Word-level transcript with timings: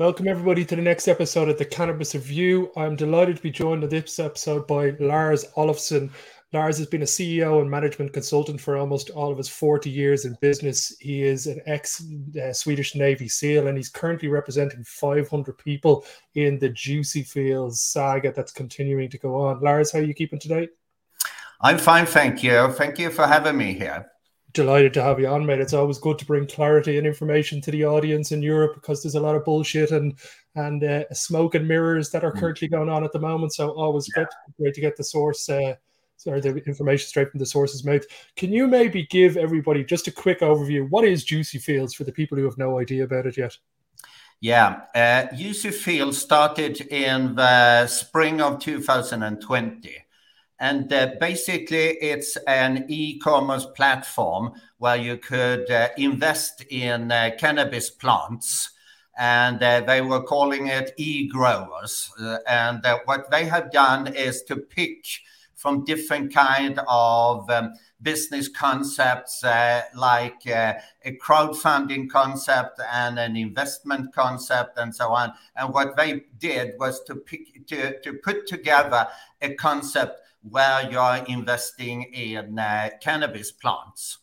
Welcome, 0.00 0.28
everybody, 0.28 0.64
to 0.64 0.76
the 0.76 0.80
next 0.80 1.08
episode 1.08 1.50
of 1.50 1.58
the 1.58 1.64
Cannabis 1.66 2.14
Review. 2.14 2.72
I'm 2.74 2.96
delighted 2.96 3.36
to 3.36 3.42
be 3.42 3.50
joined 3.50 3.84
on 3.84 3.90
this 3.90 4.18
episode 4.18 4.66
by 4.66 4.94
Lars 4.98 5.44
Olofsson. 5.58 6.08
Lars 6.54 6.78
has 6.78 6.86
been 6.86 7.02
a 7.02 7.04
CEO 7.04 7.60
and 7.60 7.70
management 7.70 8.14
consultant 8.14 8.62
for 8.62 8.78
almost 8.78 9.10
all 9.10 9.30
of 9.30 9.36
his 9.36 9.50
40 9.50 9.90
years 9.90 10.24
in 10.24 10.38
business. 10.40 10.96
He 11.00 11.22
is 11.22 11.46
an 11.46 11.60
ex 11.66 12.02
uh, 12.42 12.50
Swedish 12.54 12.94
Navy 12.94 13.28
SEAL 13.28 13.66
and 13.66 13.76
he's 13.76 13.90
currently 13.90 14.28
representing 14.30 14.82
500 14.84 15.58
people 15.58 16.06
in 16.34 16.58
the 16.58 16.70
Juicy 16.70 17.22
Fields 17.22 17.82
saga 17.82 18.32
that's 18.32 18.52
continuing 18.52 19.10
to 19.10 19.18
go 19.18 19.34
on. 19.34 19.60
Lars, 19.60 19.92
how 19.92 19.98
are 19.98 20.02
you 20.02 20.14
keeping 20.14 20.38
today? 20.38 20.68
I'm 21.60 21.76
fine, 21.76 22.06
thank 22.06 22.42
you. 22.42 22.72
Thank 22.72 22.98
you 22.98 23.10
for 23.10 23.26
having 23.26 23.58
me 23.58 23.74
here 23.74 24.06
delighted 24.52 24.94
to 24.94 25.02
have 25.02 25.20
you 25.20 25.28
on, 25.28 25.44
mate. 25.44 25.60
It's 25.60 25.72
always 25.72 25.98
good 25.98 26.18
to 26.18 26.24
bring 26.24 26.46
clarity 26.46 26.98
and 26.98 27.06
information 27.06 27.60
to 27.62 27.70
the 27.70 27.84
audience 27.84 28.32
in 28.32 28.42
Europe 28.42 28.74
because 28.74 29.02
there's 29.02 29.14
a 29.14 29.20
lot 29.20 29.36
of 29.36 29.44
bullshit 29.44 29.90
and 29.90 30.14
and 30.56 30.82
uh, 30.82 31.04
smoke 31.12 31.54
and 31.54 31.66
mirrors 31.66 32.10
that 32.10 32.24
are 32.24 32.32
mm. 32.32 32.40
currently 32.40 32.68
going 32.68 32.88
on 32.88 33.04
at 33.04 33.12
the 33.12 33.18
moment. 33.18 33.52
So 33.52 33.70
always 33.70 34.08
yeah. 34.08 34.14
great, 34.14 34.28
great 34.58 34.74
to 34.74 34.80
get 34.80 34.96
the 34.96 35.04
source 35.04 35.48
uh, 35.48 35.74
or 36.26 36.40
the 36.40 36.56
information 36.66 37.06
straight 37.06 37.30
from 37.30 37.38
the 37.38 37.46
source's 37.46 37.84
mouth. 37.84 38.02
Can 38.36 38.52
you 38.52 38.66
maybe 38.66 39.06
give 39.06 39.36
everybody 39.36 39.84
just 39.84 40.08
a 40.08 40.12
quick 40.12 40.40
overview? 40.40 40.88
What 40.90 41.04
is 41.04 41.24
Juicy 41.24 41.58
Fields 41.58 41.94
for 41.94 42.04
the 42.04 42.12
people 42.12 42.36
who 42.36 42.44
have 42.44 42.58
no 42.58 42.78
idea 42.78 43.04
about 43.04 43.26
it 43.26 43.36
yet? 43.36 43.56
Yeah, 44.40 44.80
uh, 44.94 45.26
Juicy 45.34 45.70
Fields 45.70 46.18
started 46.18 46.80
in 46.80 47.34
the 47.34 47.86
spring 47.86 48.40
of 48.40 48.58
2020 48.58 50.04
and 50.60 50.92
uh, 50.92 51.12
basically, 51.18 51.96
it's 52.02 52.36
an 52.46 52.84
e 52.88 53.18
commerce 53.18 53.64
platform 53.64 54.52
where 54.76 54.96
you 54.96 55.16
could 55.16 55.70
uh, 55.70 55.88
invest 55.96 56.62
in 56.68 57.10
uh, 57.10 57.30
cannabis 57.38 57.90
plants. 57.90 58.70
And 59.18 59.62
uh, 59.62 59.80
they 59.80 60.02
were 60.02 60.22
calling 60.22 60.66
it 60.66 60.92
e 60.98 61.26
growers. 61.28 62.10
Uh, 62.20 62.38
and 62.46 62.84
uh, 62.84 62.98
what 63.06 63.30
they 63.30 63.46
have 63.46 63.72
done 63.72 64.08
is 64.08 64.42
to 64.44 64.56
pick 64.56 65.06
from 65.54 65.84
different 65.84 66.32
kind 66.32 66.78
of 66.86 67.48
um, 67.50 67.72
business 68.02 68.48
concepts 68.48 69.42
like 69.42 70.46
a 70.46 70.80
crowdfunding 71.22 72.08
concept 72.08 72.80
and 72.92 73.18
an 73.18 73.36
investment 73.36 74.14
concept 74.14 74.78
and 74.78 74.94
so 74.94 75.08
on. 75.10 75.32
And 75.56 75.72
what 75.74 75.96
they 75.98 76.22
did 76.38 76.74
was 76.78 77.02
to 77.04 77.14
pick 77.16 77.66
to, 77.66 78.00
to 78.00 78.14
put 78.24 78.46
together 78.46 79.06
a 79.42 79.54
concept 79.54 80.20
where 80.42 80.90
you're 80.90 81.24
investing 81.28 82.02
in 82.02 82.58
uh, 82.58 82.90
cannabis 83.00 83.52
plants. 83.52 84.18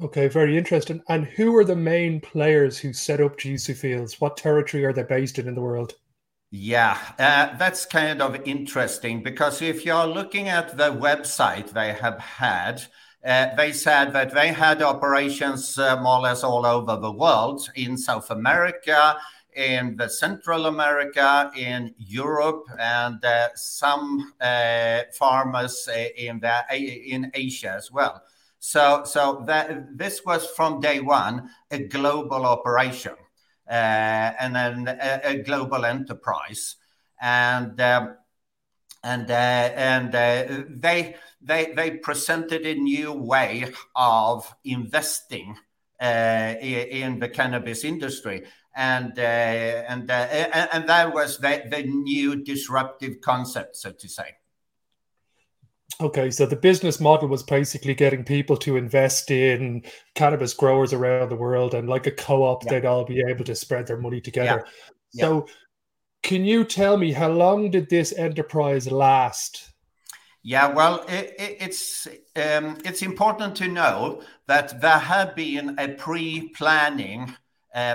Okay, 0.00 0.28
very 0.28 0.56
interesting. 0.56 1.02
And 1.08 1.24
who 1.26 1.54
are 1.56 1.64
the 1.64 1.76
main 1.76 2.20
players 2.20 2.78
who 2.78 2.92
set 2.92 3.20
up 3.20 3.38
Juicy 3.38 3.74
Fields? 3.74 4.20
What 4.20 4.36
territory 4.36 4.84
are 4.84 4.92
they 4.92 5.02
based 5.02 5.38
in 5.38 5.48
in 5.48 5.54
the 5.54 5.60
world? 5.60 5.94
Yeah, 6.50 6.96
uh, 7.18 7.56
that's 7.56 7.84
kind 7.84 8.22
of 8.22 8.40
interesting 8.46 9.22
because 9.24 9.60
if 9.60 9.84
you're 9.84 10.06
looking 10.06 10.48
at 10.48 10.76
the 10.76 10.92
website 10.92 11.70
they 11.70 11.92
have 11.92 12.18
had, 12.20 12.84
uh, 13.24 13.54
they 13.56 13.72
said 13.72 14.12
that 14.12 14.32
they 14.32 14.48
had 14.52 14.80
operations 14.80 15.76
uh, 15.78 16.00
more 16.00 16.18
or 16.18 16.20
less 16.20 16.44
all 16.44 16.64
over 16.64 16.96
the 16.96 17.10
world 17.10 17.68
in 17.74 17.96
South 17.96 18.30
America, 18.30 19.16
in 19.54 19.96
the 19.96 20.08
Central 20.08 20.66
America, 20.66 21.50
in 21.56 21.94
Europe, 21.98 22.64
and 22.78 23.24
uh, 23.24 23.48
some 23.54 24.32
uh, 24.40 25.00
farmers 25.12 25.88
uh, 25.88 26.04
in 26.16 26.40
the 26.40 26.64
in 26.72 27.30
Asia 27.34 27.70
as 27.70 27.90
well. 27.92 28.22
So, 28.58 29.02
so 29.04 29.44
that 29.46 29.98
this 29.98 30.24
was 30.24 30.46
from 30.46 30.80
day 30.80 31.00
one 31.00 31.50
a 31.70 31.78
global 31.80 32.46
operation 32.46 33.14
uh, 33.68 34.32
and 34.40 34.56
then 34.56 34.88
a, 34.88 35.20
a, 35.24 35.42
global 35.42 35.84
enterprise, 35.84 36.76
and 37.20 37.80
um, 37.80 38.16
and 39.02 39.30
uh, 39.30 39.34
and 39.34 40.14
uh, 40.14 40.64
they 40.68 41.16
they 41.40 41.72
they 41.74 41.92
presented 41.92 42.66
a 42.66 42.74
new 42.74 43.12
way 43.12 43.72
of 43.94 44.54
investing 44.64 45.56
in 46.00 47.18
the 47.18 47.28
cannabis 47.28 47.84
industry 47.84 48.44
and 48.76 49.18
uh, 49.18 49.22
and 49.22 50.10
uh, 50.10 50.26
and 50.72 50.88
that 50.88 51.12
was 51.14 51.38
the, 51.38 51.62
the 51.70 51.82
new 51.82 52.42
disruptive 52.42 53.20
concept, 53.20 53.76
so 53.76 53.92
to 53.92 54.08
say. 54.08 54.36
Okay, 56.00 56.30
so 56.30 56.44
the 56.44 56.56
business 56.56 56.98
model 56.98 57.28
was 57.28 57.44
basically 57.44 57.94
getting 57.94 58.24
people 58.24 58.56
to 58.56 58.76
invest 58.76 59.30
in 59.30 59.84
cannabis 60.14 60.52
growers 60.52 60.92
around 60.92 61.28
the 61.28 61.36
world, 61.36 61.74
and 61.74 61.88
like 61.88 62.06
a 62.06 62.10
co-op, 62.10 62.64
yeah. 62.64 62.70
they'd 62.70 62.84
all 62.84 63.04
be 63.04 63.22
able 63.28 63.44
to 63.44 63.54
spread 63.54 63.86
their 63.86 64.00
money 64.00 64.20
together. 64.20 64.64
Yeah. 65.12 65.24
So, 65.24 65.46
yeah. 65.46 65.52
can 66.24 66.44
you 66.44 66.64
tell 66.64 66.96
me 66.96 67.12
how 67.12 67.30
long 67.30 67.70
did 67.70 67.88
this 67.88 68.12
enterprise 68.12 68.90
last? 68.90 69.72
Yeah, 70.42 70.66
well, 70.74 71.04
it, 71.08 71.34
it, 71.38 71.56
it's 71.60 72.08
um, 72.36 72.76
it's 72.84 73.02
important 73.02 73.54
to 73.56 73.68
know 73.68 74.22
that 74.46 74.80
there 74.80 74.98
had 74.98 75.34
been 75.36 75.76
a 75.78 75.88
pre-planning 75.88 77.34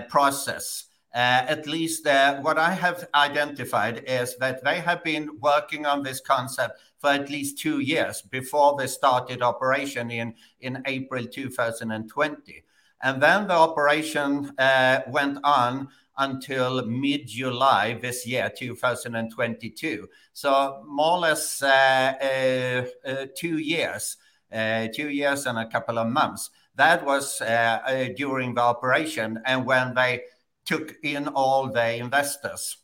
process. 0.10 0.86
Uh, 1.14 1.44
at 1.48 1.66
least 1.66 2.06
uh, 2.06 2.40
what 2.42 2.60
I 2.60 2.72
have 2.72 3.08
identified 3.16 4.04
is 4.06 4.38
that 4.38 4.64
they 4.64 4.80
have 4.80 5.04
been 5.04 5.40
working 5.42 5.88
on 5.88 6.04
this 6.04 6.22
concept 6.22 6.80
for 7.00 7.10
at 7.10 7.32
least 7.32 7.58
two 7.58 7.80
years 7.80 8.22
before 8.22 8.76
they 8.78 8.86
started 8.86 9.42
operation 9.42 10.12
in, 10.12 10.84
April 10.86 11.26
2020. 11.26 12.64
And 13.02 13.24
then 13.24 13.48
the 13.48 13.54
operation 13.54 14.52
uh, 14.60 15.02
went 15.08 15.40
on 15.44 15.88
until 16.18 16.86
mid 16.86 17.26
July 17.28 17.98
this 18.00 18.28
year, 18.28 18.52
2022. 18.56 20.08
So, 20.34 20.84
more 20.86 21.14
or 21.14 21.20
less 21.20 21.64
uh, 21.64 22.14
uh, 22.22 23.10
uh, 23.10 23.26
two 23.36 23.58
years, 23.58 24.18
two 24.52 25.10
years 25.10 25.46
and 25.48 25.58
a 25.58 25.66
couple 25.66 25.98
of 25.98 26.08
months. 26.08 26.52
That 26.76 27.06
was 27.06 27.42
uh, 27.42 27.46
uh, 27.86 28.06
during 28.16 28.56
the 28.56 28.62
operation 28.62 29.42
and 29.46 29.66
when 29.66 29.94
they 29.96 30.22
took 30.66 30.96
in 31.04 31.28
all 31.28 31.72
the 31.72 31.96
investors. 31.96 32.78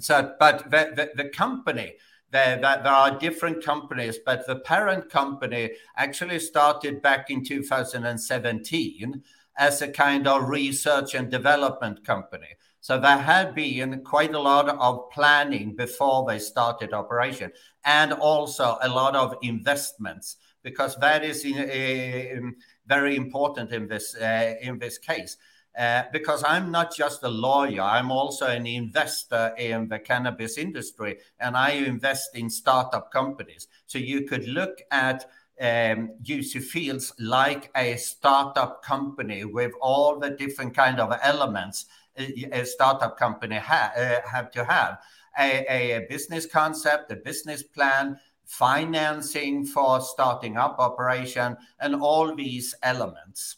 So, 0.00 0.34
but 0.38 0.70
the, 0.70 0.92
the, 0.94 1.22
the 1.22 1.28
company, 1.30 1.94
there, 2.30 2.58
there 2.60 2.86
are 2.86 3.18
different 3.18 3.64
companies, 3.64 4.18
but 4.24 4.46
the 4.46 4.56
parent 4.56 5.08
company 5.10 5.70
actually 5.96 6.38
started 6.40 7.00
back 7.00 7.30
in 7.30 7.44
2017 7.44 9.22
as 9.56 9.82
a 9.82 9.88
kind 9.88 10.26
of 10.28 10.48
research 10.48 11.14
and 11.14 11.30
development 11.30 12.04
company. 12.04 12.48
So 12.80 12.98
there 12.98 13.18
had 13.18 13.54
been 13.54 14.02
quite 14.04 14.34
a 14.34 14.40
lot 14.40 14.68
of 14.68 15.10
planning 15.10 15.74
before 15.74 16.26
they 16.28 16.38
started 16.38 16.92
operation, 16.92 17.52
and 17.84 18.12
also 18.12 18.78
a 18.80 18.88
lot 18.88 19.16
of 19.16 19.34
investments 19.42 20.36
because 20.62 20.96
that 20.96 21.24
is 21.24 21.44
in, 21.44 21.56
in, 21.56 22.56
very 22.88 23.16
important 23.16 23.72
in 23.72 23.86
this 23.86 24.16
uh, 24.16 24.54
in 24.60 24.78
this 24.78 24.98
case. 24.98 25.36
Uh, 25.78 26.02
because 26.12 26.42
I'm 26.42 26.72
not 26.72 26.92
just 26.92 27.22
a 27.22 27.28
lawyer, 27.28 27.82
I'm 27.82 28.10
also 28.10 28.46
an 28.46 28.66
investor 28.66 29.54
in 29.56 29.86
the 29.86 30.00
cannabis 30.00 30.58
industry 30.58 31.18
and 31.38 31.56
I 31.56 31.70
invest 31.70 32.34
in 32.34 32.50
startup 32.50 33.12
companies. 33.12 33.68
So 33.86 33.98
you 33.98 34.22
could 34.22 34.48
look 34.48 34.82
at 34.90 35.26
um, 35.60 36.10
Juicy 36.20 36.58
Fields 36.58 37.12
like 37.20 37.70
a 37.76 37.94
startup 37.94 38.82
company 38.82 39.44
with 39.44 39.70
all 39.80 40.18
the 40.18 40.30
different 40.30 40.74
kind 40.74 40.98
of 40.98 41.16
elements 41.22 41.86
a 42.52 42.64
startup 42.64 43.16
company 43.16 43.56
ha- 43.56 43.92
uh, 43.96 44.28
have 44.28 44.50
to 44.52 44.64
have. 44.64 44.98
A, 45.38 45.64
a, 45.68 46.06
business 46.08 46.46
concept, 46.46 47.12
a 47.12 47.16
business 47.16 47.62
plan, 47.62 48.18
financing 48.48 49.64
for 49.64 50.00
starting 50.00 50.56
up 50.56 50.78
operation, 50.78 51.56
and 51.80 51.94
all 51.94 52.34
these 52.34 52.74
elements. 52.82 53.56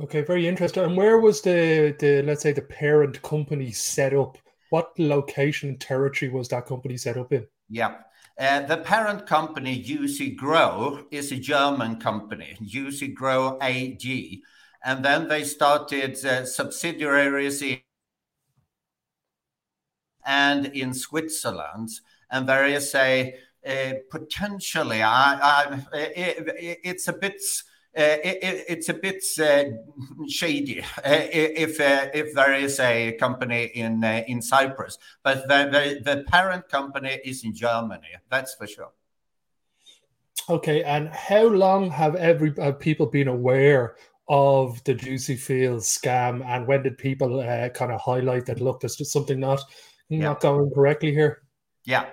Okay, 0.00 0.22
very 0.22 0.48
interesting. 0.48 0.84
And 0.84 0.96
where 0.96 1.18
was 1.18 1.42
the 1.42 1.94
the 1.98 2.22
let's 2.22 2.42
say 2.42 2.52
the 2.52 2.62
parent 2.62 3.20
company 3.22 3.70
set 3.70 4.14
up? 4.14 4.38
What 4.70 4.98
location 4.98 5.68
and 5.68 5.80
territory 5.80 6.30
was 6.30 6.48
that 6.48 6.66
company 6.66 6.96
set 6.96 7.18
up 7.18 7.32
in? 7.32 7.46
Yeah. 7.68 7.98
Uh, 8.38 8.60
the 8.60 8.78
parent 8.78 9.26
company, 9.26 9.82
Juicy 9.82 10.30
Grow, 10.30 11.04
is 11.10 11.30
a 11.30 11.36
German 11.36 12.00
company, 12.00 12.56
Juicy 12.64 13.08
Grow 13.08 13.58
AG. 13.60 14.42
And 14.82 15.04
then 15.04 15.28
they 15.28 15.44
started 15.44 16.24
uh, 16.24 16.46
subsidiaries 16.46 17.60
in 17.60 17.80
and 20.24 20.66
in 20.66 20.94
Switzerland 20.94 21.90
and 22.32 22.48
there 22.48 22.66
is 22.66 22.94
a, 22.94 23.34
a 23.64 24.00
potentially, 24.10 25.02
I, 25.02 25.38
I, 25.40 25.86
it, 25.92 26.80
it's 26.82 27.06
a 27.08 27.12
bit. 27.12 27.40
Uh, 27.94 28.16
it, 28.24 28.64
it's 28.70 28.88
a 28.88 28.94
bit 28.94 29.22
uh, 29.38 29.64
shady 30.26 30.80
uh, 30.80 30.84
if 31.04 31.78
uh, 31.78 32.08
if 32.14 32.32
there 32.34 32.54
is 32.54 32.80
a 32.80 33.12
company 33.20 33.64
in 33.74 34.02
uh, 34.02 34.22
in 34.26 34.40
Cyprus, 34.40 34.96
but 35.22 35.46
the, 35.46 35.68
the, 35.70 36.14
the 36.14 36.24
parent 36.24 36.66
company 36.70 37.20
is 37.22 37.44
in 37.44 37.54
Germany. 37.54 38.08
That's 38.30 38.54
for 38.54 38.66
sure. 38.66 38.92
Okay, 40.48 40.82
and 40.84 41.08
how 41.10 41.46
long 41.46 41.90
have 41.90 42.16
every 42.16 42.54
have 42.56 42.80
people 42.80 43.04
been 43.04 43.28
aware 43.28 43.96
of 44.26 44.82
the 44.84 44.94
Juicy 44.94 45.36
Fields 45.36 45.86
scam, 45.86 46.42
and 46.46 46.66
when 46.66 46.82
did 46.82 46.96
people 46.96 47.40
uh, 47.40 47.68
kind 47.68 47.92
of 47.92 48.00
highlight 48.00 48.46
that? 48.46 48.62
Look, 48.62 48.80
there's 48.80 48.96
just 48.96 49.12
something 49.12 49.38
not 49.38 49.60
yeah. 50.08 50.20
not 50.20 50.40
going 50.40 50.70
correctly 50.74 51.12
here. 51.12 51.42
Yeah. 51.84 52.06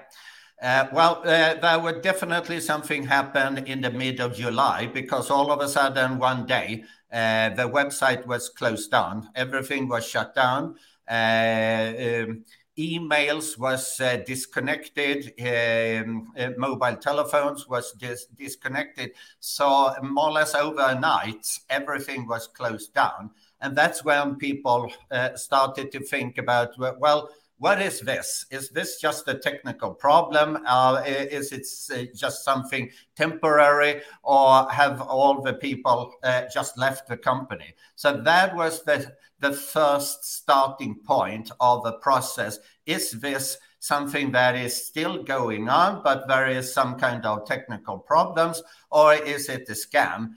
Uh, 0.61 0.87
well, 0.91 1.21
uh, 1.25 1.53
there 1.55 1.79
would 1.79 2.01
definitely 2.01 2.59
something 2.59 3.05
happen 3.05 3.59
in 3.59 3.81
the 3.81 3.91
mid 3.91 4.19
of 4.19 4.35
July 4.35 4.87
because 4.87 5.29
all 5.29 5.51
of 5.51 5.61
a 5.61 5.69
sudden 5.69 6.19
one 6.19 6.45
day 6.45 6.83
uh, 7.11 7.49
the 7.49 7.63
website 7.69 8.25
was 8.27 8.49
closed 8.49 8.91
down, 8.91 9.29
everything 9.35 9.87
was 9.87 10.05
shut 10.05 10.35
down. 10.35 10.75
Uh, 11.09 11.93
um, 11.97 12.43
emails 12.77 13.57
was 13.57 13.99
uh, 14.01 14.17
disconnected, 14.25 15.33
um, 15.41 16.31
uh, 16.37 16.49
mobile 16.57 16.95
telephones 16.97 17.67
was 17.67 17.93
dis- 17.93 18.27
disconnected. 18.37 19.11
So 19.39 19.93
more 20.03 20.29
or 20.29 20.31
less 20.33 20.55
overnight, 20.55 21.45
everything 21.69 22.27
was 22.27 22.47
closed 22.47 22.93
down, 22.93 23.31
and 23.61 23.77
that's 23.77 24.03
when 24.03 24.35
people 24.35 24.91
started 25.35 25.91
to 25.93 25.99
think 26.01 26.37
about 26.37 26.77
well. 26.99 27.29
What 27.59 27.81
is 27.81 27.99
this? 27.99 28.45
Is 28.51 28.69
this 28.69 29.01
just 29.01 29.27
a 29.27 29.37
technical 29.37 29.93
problem? 29.93 30.59
Uh, 30.65 31.03
is 31.05 31.51
it 31.51 31.67
uh, 31.93 32.05
just 32.15 32.45
something 32.45 32.89
temporary, 33.17 34.01
or 34.23 34.69
have 34.71 35.01
all 35.01 35.41
the 35.41 35.53
people 35.53 36.13
uh, 36.23 36.43
just 36.53 36.77
left 36.77 37.09
the 37.09 37.17
company? 37.17 37.75
So 37.95 38.21
that 38.23 38.55
was 38.55 38.83
the 38.83 39.13
the 39.39 39.51
first 39.51 40.23
starting 40.23 40.95
point 41.05 41.51
of 41.59 41.83
the 41.83 41.93
process. 41.93 42.59
Is 42.85 43.11
this 43.11 43.57
something 43.79 44.31
that 44.31 44.55
is 44.55 44.85
still 44.87 45.23
going 45.23 45.67
on, 45.67 46.01
but 46.01 46.29
there 46.29 46.47
is 46.47 46.73
some 46.73 46.95
kind 46.95 47.25
of 47.25 47.45
technical 47.45 47.97
problems, 47.97 48.63
or 48.89 49.15
is 49.15 49.49
it 49.49 49.69
a 49.69 49.73
scam? 49.73 50.29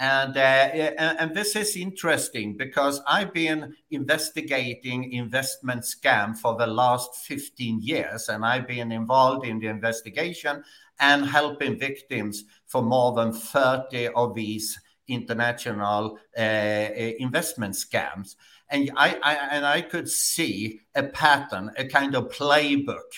And, 0.00 0.34
uh, 0.34 0.40
and, 0.40 1.18
and 1.20 1.34
this 1.34 1.54
is 1.54 1.76
interesting 1.76 2.56
because 2.56 3.02
I've 3.06 3.34
been 3.34 3.74
investigating 3.90 5.12
investment 5.12 5.82
scam 5.82 6.34
for 6.34 6.56
the 6.56 6.66
last 6.66 7.16
15 7.16 7.82
years, 7.82 8.30
and 8.30 8.42
I've 8.42 8.66
been 8.66 8.92
involved 8.92 9.46
in 9.46 9.58
the 9.58 9.66
investigation 9.66 10.64
and 11.00 11.26
helping 11.26 11.78
victims 11.78 12.44
for 12.66 12.80
more 12.80 13.12
than 13.12 13.34
30 13.34 14.08
of 14.08 14.34
these 14.34 14.80
international 15.06 16.18
uh, 16.34 16.40
uh 16.40 17.12
investment 17.18 17.74
scams. 17.74 18.36
And 18.70 18.90
I, 18.96 19.18
I, 19.22 19.34
and 19.50 19.66
I 19.66 19.82
could 19.82 20.08
see 20.08 20.80
a 20.94 21.02
pattern, 21.02 21.72
a 21.76 21.84
kind 21.84 22.14
of 22.14 22.28
playbook 22.28 23.10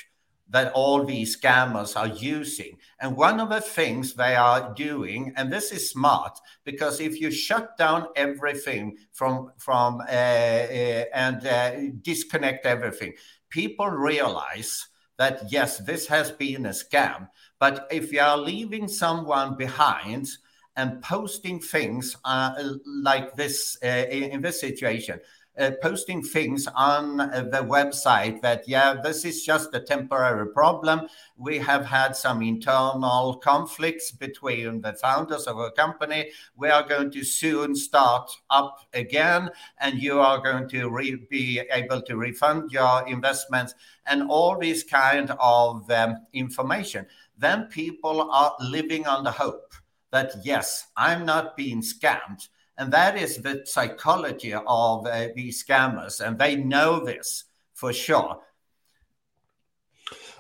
that 0.53 0.71
all 0.75 1.05
these 1.05 1.41
scammers 1.41 1.97
are 1.97 2.09
using. 2.09 2.77
And 3.01 3.17
one 3.17 3.41
of 3.41 3.49
the 3.49 3.63
things 3.63 4.13
they 4.13 4.37
are 4.37 4.73
doing, 4.75 5.33
and 5.37 5.51
this 5.51 5.73
is 5.73 5.91
smart, 5.91 6.39
because 6.63 7.01
if 7.01 7.21
you 7.21 7.31
shut 7.31 7.77
down 7.79 8.09
everything 8.17 8.99
from 9.13 9.53
from 9.57 10.01
uh, 10.01 10.05
uh, 10.05 11.05
and 11.15 11.47
uh, 11.47 11.73
disconnect 12.03 12.67
everything, 12.67 13.15
people 13.49 13.89
realize 13.89 14.89
that 15.17 15.51
yes, 15.51 15.79
this 15.79 16.07
has 16.07 16.31
been 16.31 16.67
a 16.67 16.71
scam. 16.71 17.29
But 17.59 17.87
if 17.91 18.13
you 18.13 18.21
are 18.21 18.37
leaving 18.37 18.89
someone 18.89 19.57
behind 19.57 20.29
and 20.77 21.03
posting 21.03 21.61
things 21.61 22.17
uh, 22.25 22.55
like 22.85 23.37
this 23.37 23.79
uh, 23.83 24.07
in 24.11 24.43
this 24.43 24.61
situation, 24.61 25.21
uh, 25.59 25.71
posting 25.83 26.23
things 26.23 26.67
on 26.75 27.21
uh, 27.21 27.47
the 27.51 27.59
website 27.59 28.41
that, 28.41 28.67
yeah, 28.67 28.95
this 29.03 29.25
is 29.25 29.45
just 29.45 29.75
a 29.75 29.81
temporary 29.81 30.49
problem. 30.53 31.09
We 31.37 31.59
have 31.59 31.85
had 31.85 32.17
some 32.17 32.43
internal 32.43 33.37
conflicts 33.37 34.11
between 34.11 34.81
the 34.81 34.95
founders 34.95 35.47
of 35.47 35.59
a 35.59 35.71
company. 35.71 36.31
We 36.57 36.69
are 36.69 36.87
going 36.87 37.11
to 37.13 37.25
soon 37.25 37.75
start 37.75 38.31
up 38.51 38.79
again, 38.95 39.51
and 39.79 40.01
you 40.01 40.21
are 40.21 40.41
going 40.41 40.69
to 40.71 40.89
re- 40.89 41.27
be 41.29 41.61
able 41.71 42.03
to 42.03 42.17
refund 42.17 42.73
your 42.73 43.07
investments 43.07 43.75
and 44.07 44.31
all 44.31 44.59
this 44.59 44.83
kind 44.83 45.31
of 45.39 45.91
um, 45.91 46.27
information. 46.33 47.07
Then 47.37 47.67
people 47.67 48.31
are 48.31 48.55
living 48.61 49.07
on 49.07 49.25
the 49.25 49.33
hope 49.33 49.75
that, 50.13 50.33
yes, 50.45 50.87
I'm 50.97 51.27
not 51.27 51.57
being 51.57 51.83
scammed 51.83 52.49
and 52.79 52.93
that 52.93 53.17
is 53.17 53.37
the 53.37 53.63
psychology 53.65 54.55
of 54.55 55.07
uh, 55.07 55.29
these 55.35 55.65
scammers. 55.65 56.21
And 56.21 56.39
they 56.39 56.57
know 56.57 57.05
this 57.05 57.45
for 57.75 57.93
sure. 57.93 58.41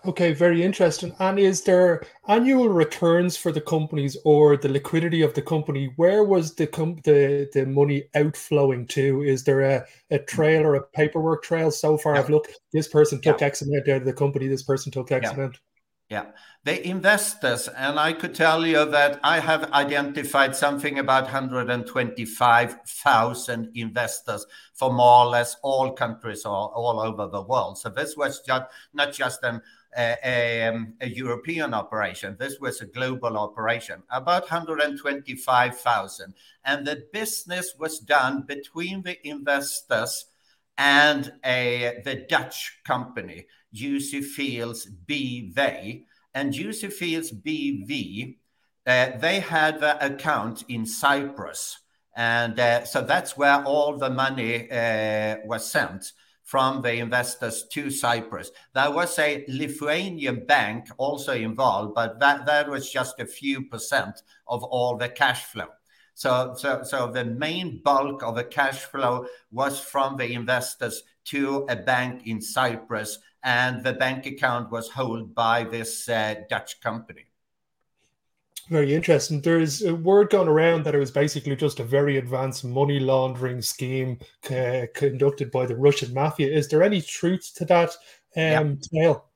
Okay, 0.05 0.32
very 0.32 0.64
interesting. 0.64 1.14
And 1.20 1.38
is 1.38 1.62
there 1.62 2.02
annual 2.26 2.69
returns 2.69 3.37
for 3.37 3.52
the 3.52 3.61
companies 3.61 4.17
or 4.25 4.56
the 4.56 4.69
liquidity 4.69 5.23
of 5.23 5.32
the 5.34 5.43
company? 5.43 5.93
Where 5.94 6.25
was 6.25 6.56
the 6.56 6.67
com- 6.67 6.99
the, 7.05 7.49
the 7.52 7.67
money 7.67 8.08
outflowing 8.17 8.88
to? 8.88 9.23
Is 9.23 9.44
there 9.44 9.61
a, 9.61 9.87
a 10.11 10.19
trail 10.19 10.62
or 10.62 10.75
a 10.75 10.82
paperwork 10.82 11.44
trail 11.44 11.70
so 11.70 11.96
far? 11.96 12.14
Yeah. 12.14 12.20
I've 12.20 12.31
looked, 12.31 12.58
this 12.73 12.88
person 12.88 13.20
took 13.20 13.40
yeah. 13.40 13.46
X 13.46 13.62
amount 13.62 13.88
out 13.88 13.99
of 13.99 14.05
the 14.05 14.12
company, 14.12 14.49
this 14.49 14.64
person 14.64 14.90
took 14.90 15.12
X 15.12 15.25
yeah. 15.25 15.34
amount. 15.34 15.61
Yeah, 16.12 16.26
the 16.64 16.86
investors, 16.86 17.68
and 17.68 17.98
I 17.98 18.12
could 18.12 18.34
tell 18.34 18.66
you 18.66 18.84
that 18.84 19.18
I 19.24 19.40
have 19.40 19.72
identified 19.72 20.54
something 20.54 20.98
about 20.98 21.22
125,000 21.22 23.70
investors 23.74 24.44
for 24.74 24.92
more 24.92 25.24
or 25.24 25.30
less 25.30 25.56
all 25.62 25.92
countries 25.92 26.44
all, 26.44 26.70
all 26.74 27.00
over 27.00 27.28
the 27.28 27.40
world. 27.40 27.78
So 27.78 27.88
this 27.88 28.14
was 28.14 28.40
just 28.40 28.64
not 28.92 29.14
just 29.14 29.42
an, 29.42 29.62
a, 29.96 30.18
a, 30.22 30.68
um, 30.68 30.92
a 31.00 31.08
European 31.08 31.72
operation. 31.72 32.36
This 32.38 32.60
was 32.60 32.82
a 32.82 32.86
global 32.86 33.38
operation, 33.38 34.02
about 34.10 34.42
125,000. 34.42 36.34
And 36.62 36.86
the 36.86 37.06
business 37.10 37.74
was 37.78 37.98
done 37.98 38.42
between 38.42 39.00
the 39.00 39.16
investors 39.26 40.26
and 40.78 41.32
a, 41.44 42.00
the 42.04 42.26
Dutch 42.28 42.80
company 42.84 43.46
Juicy 43.72 44.20
Fields 44.20 44.88
BV. 45.06 46.04
And 46.34 46.52
Juicy 46.52 46.88
Fields 46.88 47.32
BV, 47.32 48.36
uh, 48.86 49.19
they 49.19 49.40
had 49.40 49.80
the 49.80 50.04
account 50.04 50.64
in 50.69 50.86
Cyprus. 50.86 51.78
And 52.16 52.58
uh, 52.58 52.84
so 52.84 53.02
that's 53.02 53.36
where 53.36 53.62
all 53.64 53.96
the 53.96 54.10
money 54.10 54.70
uh, 54.70 55.36
was 55.44 55.70
sent 55.70 56.12
from 56.42 56.82
the 56.82 56.94
investors 56.94 57.64
to 57.72 57.90
Cyprus. 57.90 58.50
There 58.74 58.90
was 58.90 59.19
a 59.19 59.44
Lithuanian 59.48 60.44
bank 60.44 60.88
also 60.98 61.32
involved, 61.32 61.94
but 61.94 62.19
that, 62.20 62.44
that 62.46 62.69
was 62.69 62.90
just 62.90 63.20
a 63.20 63.26
few 63.26 63.66
percent 63.66 64.22
of 64.46 64.62
all 64.64 64.96
the 64.96 65.08
cash 65.08 65.44
flow. 65.44 65.69
So, 66.14 66.54
so, 66.56 66.82
so 66.82 67.10
the 67.10 67.24
main 67.24 67.81
bulk 67.82 68.22
of 68.22 68.36
the 68.36 68.44
cash 68.44 68.81
flow 68.81 69.26
was 69.50 69.81
from 69.81 70.16
the 70.16 70.32
investors 70.32 71.02
to 71.24 71.66
a 71.69 71.76
bank 71.76 72.26
in 72.26 72.40
Cyprus 72.40 73.19
and 73.42 73.82
the 73.82 73.92
bank 73.92 74.26
account 74.26 74.70
was 74.70 74.90
held 74.90 75.34
by 75.34 75.64
this 75.64 76.08
uh, 76.08 76.34
Dutch 76.48 76.81
company. 76.81 77.24
Very 78.69 78.94
interesting. 78.94 79.40
There's 79.40 79.82
a 79.82 79.94
word 79.94 80.31
going 80.31 80.48
around 80.48 80.84
that 80.84 80.94
it 80.94 80.98
was 80.98 81.10
basically 81.10 81.56
just 81.56 81.81
a 81.81 81.84
very 81.84 82.16
advanced 82.19 82.64
money 82.64 83.00
laundering 83.00 83.60
scheme 83.60 84.19
uh, 84.50 84.86
conducted 84.94 85.50
by 85.50 85.66
the 85.66 85.76
Russian 85.76 86.14
mafia. 86.14 86.48
Is 86.48 86.69
there 86.69 86.82
any 86.82 87.02
truth 87.02 87.52
to 87.56 87.64
that 87.66 87.90
um, 88.36 88.78
tale? 88.78 89.26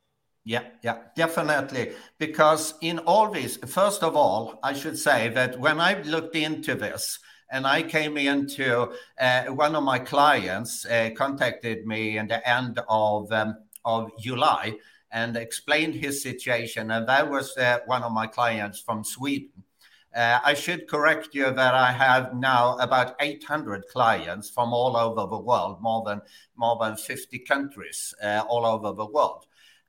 Yeah, 0.47 0.63
yeah, 0.81 0.99
definitely. 1.17 1.91
Because 2.19 2.75
in 2.81 3.01
all 3.01 3.33
this, 3.33 3.57
first 3.67 4.05
of 4.05 4.15
all, 4.15 4.61
I 4.63 4.75
should 4.75 4.97
say 4.97 5.29
that 5.31 5.59
when 5.59 5.81
I 5.81 6.01
looked 6.03 6.37
into 6.37 6.77
this, 6.77 7.19
and 7.51 7.67
I 7.67 7.83
came 7.83 8.17
into 8.17 8.93
uh, 9.21 9.45
one 9.47 9.75
of 9.75 9.83
my 9.83 9.99
clients 9.99 10.87
uh, 10.87 11.11
contacted 11.17 11.85
me 11.87 12.17
in 12.19 12.29
the 12.29 12.49
end 12.49 12.81
of 12.89 13.31
um, 13.33 13.57
of 13.85 14.11
July 14.21 14.77
and 15.13 15.37
explained 15.37 15.95
his 15.95 16.23
situation. 16.23 16.91
And 16.93 17.09
that 17.09 17.29
was 17.29 17.57
uh, 17.57 17.79
one 17.87 18.03
of 18.03 18.13
my 18.13 18.27
clients 18.27 18.81
from 18.81 19.05
Sweden. 19.05 19.65
Uh, 20.15 20.39
I 20.45 20.55
should 20.55 20.89
correct 20.89 21.35
you 21.35 21.53
that 21.53 21.75
I 21.75 21.93
have 21.93 22.35
now 22.35 22.77
about 22.79 23.17
800 23.21 23.85
clients 23.93 24.49
from 24.51 24.73
all 24.73 24.97
over 24.97 25.29
the 25.29 25.39
world, 25.39 25.81
more 25.81 26.05
than 26.07 26.23
more 26.57 26.79
than 26.81 26.97
50 26.97 27.41
countries 27.41 28.15
uh, 28.23 28.45
all 28.49 28.65
over 28.65 28.93
the 28.93 29.07
world. 29.07 29.47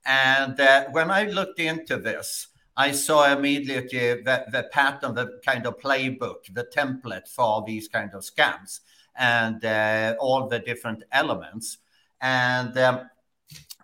And 0.08 0.60
uh, 0.60 0.86
when 0.92 1.12
I 1.12 1.26
looked 1.26 1.60
into 1.60 1.98
this, 1.98 2.48
I 2.78 2.92
saw 2.92 3.32
immediately 3.32 4.22
that 4.24 4.52
the 4.52 4.70
pattern, 4.72 5.16
the 5.16 5.40
kind 5.46 5.66
of 5.66 5.80
playbook, 5.80 6.54
the 6.54 6.64
template 6.64 7.28
for 7.28 7.64
these 7.68 7.88
kind 7.88 8.12
of 8.14 8.22
scams, 8.22 8.80
and 9.18 9.64
uh, 9.66 10.16
all 10.20 10.48
the 10.48 10.60
different 10.60 11.04
elements. 11.12 11.80
And 12.22 12.78
um, 12.78 13.10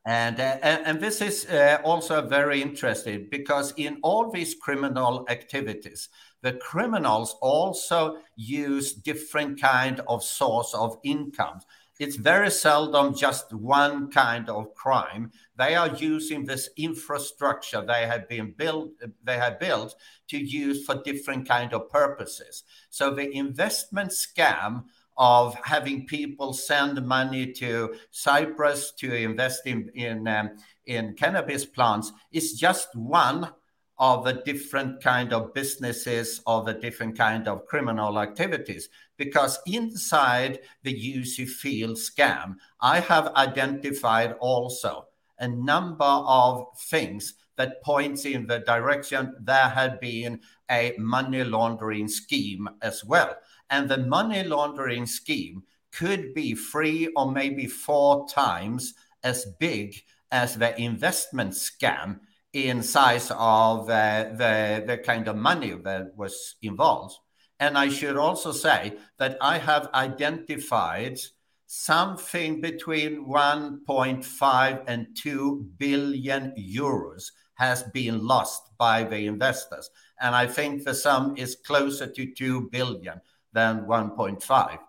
and, 0.06 0.38
uh, 0.40 0.58
and 0.62 1.00
this 1.00 1.22
is 1.22 1.46
uh, 1.46 1.80
also 1.84 2.22
very 2.22 2.62
interesting 2.62 3.28
because 3.32 3.74
in 3.78 4.00
all 4.04 4.30
these 4.30 4.54
criminal 4.54 5.26
activities, 5.30 6.10
the 6.42 6.54
criminals 6.54 7.38
also 7.42 8.18
use 8.36 8.94
different 8.94 9.62
kind 9.62 10.02
of 10.10 10.22
source 10.22 10.74
of 10.74 10.98
income. 11.04 11.62
It's 12.04 12.18
very 12.18 12.52
seldom 12.52 13.16
just 13.16 13.54
one 13.54 14.12
kind 14.12 14.50
of 14.50 14.74
crime. 14.76 15.32
They 15.58 15.74
are 15.76 15.96
using 15.96 16.44
this 16.44 16.70
infrastructure 16.76 17.82
they 17.82 18.06
have 18.06 18.28
been 18.28 18.54
built 18.58 18.90
they 19.24 19.38
have 19.38 19.58
built 19.58 19.96
to 20.28 20.38
use 20.38 20.86
for 20.86 21.02
different 21.02 21.48
kind 21.48 21.74
of 21.74 21.90
purposes. 21.90 22.64
So 22.90 23.12
the 23.12 23.32
investment 23.34 24.12
scam 24.12 24.84
of 25.16 25.56
having 25.64 26.06
people 26.06 26.52
send 26.52 27.06
money 27.08 27.54
to 27.54 27.96
Cyprus 28.12 28.92
to 29.00 29.16
invest 29.16 29.66
in 29.66 29.90
in, 29.96 30.28
um, 30.28 30.58
in 30.86 31.14
cannabis 31.14 31.66
plants 31.66 32.12
is 32.34 32.60
just 32.60 32.90
one 32.96 33.50
of 33.98 34.26
the 34.26 34.34
different 34.34 35.02
kind 35.02 35.32
of 35.32 35.54
businesses 35.54 36.42
or 36.46 36.64
the 36.64 36.74
different 36.74 37.18
kind 37.18 37.48
of 37.48 37.66
criminal 37.68 38.20
activities 38.20 38.90
because 39.24 39.60
inside 39.66 40.60
the 40.84 40.94
Juicy 40.94 41.46
Field 41.46 41.98
scam, 41.98 42.56
I 42.82 43.00
have 43.00 43.34
identified 43.36 44.36
also 44.40 45.08
a 45.40 45.48
number 45.48 46.04
of 46.04 46.66
things 46.78 47.36
that 47.56 47.82
points 47.84 48.26
in 48.26 48.48
the 48.48 48.60
direction 48.60 49.36
there 49.40 49.70
had 49.70 50.00
been 50.00 50.42
a 50.70 50.94
money 50.98 51.44
laundering 51.44 52.08
scheme 52.08 52.68
as 52.82 53.06
well. 53.06 53.38
And 53.70 53.88
the 53.88 53.98
money 53.98 54.44
laundering 54.44 55.06
scheme 55.06 55.64
could 55.92 56.34
be 56.34 56.56
three 56.56 57.08
or 57.16 57.32
maybe 57.32 57.68
four 57.68 58.28
times 58.28 58.94
as 59.24 59.46
big 59.60 59.96
as 60.32 60.56
the 60.56 60.80
investment 60.82 61.54
scam 61.54 62.20
in 62.52 62.84
size 62.84 63.32
of 63.32 63.90
uh, 63.90 64.30
the, 64.36 64.84
the 64.86 64.98
kind 64.98 65.28
of 65.28 65.36
money 65.36 65.74
that 65.84 66.16
was 66.18 66.56
involved. 66.62 67.16
And 67.64 67.78
I 67.78 67.88
should 67.88 68.18
also 68.18 68.52
say 68.52 68.98
that 69.20 69.38
I 69.40 69.58
have 69.58 69.90
identified 69.94 71.18
something 71.66 72.60
between 72.60 73.26
1.5 73.26 74.84
and 74.86 75.08
2 75.16 75.66
billion 75.78 76.54
euros 76.60 77.32
has 77.54 77.84
been 77.84 78.28
lost 78.28 78.64
by 78.78 79.06
the 79.06 79.28
investors. 79.28 79.90
And 80.20 80.36
I 80.36 80.46
think 80.46 80.84
the 80.84 80.94
sum 80.94 81.36
is 81.38 81.56
closer 81.56 82.06
to 82.06 82.34
2 82.34 82.70
billion 82.70 83.22
than 83.54 83.86
1.5. 83.86 84.80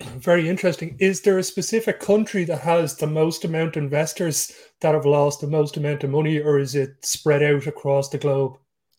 Very 0.00 0.48
interesting. 0.48 0.94
Is 1.00 1.22
there 1.22 1.38
a 1.38 1.42
specific 1.42 1.98
country 1.98 2.44
that 2.44 2.60
has 2.60 2.96
the 2.96 3.08
most 3.08 3.44
amount 3.44 3.76
of 3.76 3.82
investors 3.82 4.52
that 4.82 4.94
have 4.94 5.04
lost 5.04 5.40
the 5.40 5.48
most 5.48 5.76
amount 5.76 6.04
of 6.04 6.10
money, 6.10 6.38
or 6.38 6.60
is 6.60 6.76
it 6.76 7.04
spread 7.04 7.42
out 7.42 7.66
across 7.66 8.08
the 8.08 8.18
globe? 8.18 8.56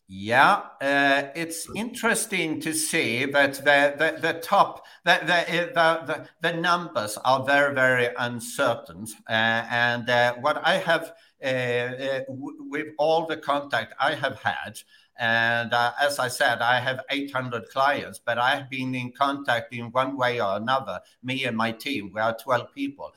Yeah, 0.07 0.61
uh, 0.81 1.29
it's 1.35 1.67
interesting 1.75 2.61
to 2.61 2.73
see 2.73 3.25
that 3.25 3.55
the 3.55 3.95
the, 3.97 4.19
the 4.21 4.39
top 4.39 4.85
the, 5.03 5.19
the 5.25 5.71
the, 5.73 6.27
the 6.41 6.55
numbers 6.55 7.17
are 7.25 7.43
very 7.43 7.73
very 7.73 8.09
uncertain, 8.19 9.07
uh, 9.27 9.31
and 9.31 10.07
uh, 10.07 10.35
what 10.35 10.63
I 10.63 10.77
have 10.77 11.13
uh, 11.43 11.47
uh, 11.47 12.21
with 12.29 12.89
all 12.99 13.25
the 13.25 13.37
contact 13.37 13.95
I 13.99 14.13
have 14.13 14.39
had, 14.43 14.79
and 15.17 15.73
uh, 15.73 15.93
as 15.99 16.19
I 16.19 16.27
said, 16.27 16.61
I 16.61 16.79
have 16.79 17.01
800 17.09 17.69
clients, 17.69 18.19
but 18.23 18.37
I 18.37 18.57
have 18.57 18.69
been 18.69 18.93
in 18.93 19.11
contact 19.11 19.73
in 19.73 19.85
one 19.85 20.17
way 20.17 20.39
or 20.39 20.57
another. 20.57 21.01
Me 21.23 21.45
and 21.45 21.57
my 21.57 21.71
team, 21.71 22.11
we 22.13 22.21
are 22.21 22.37
12 22.37 22.71
people, 22.75 23.11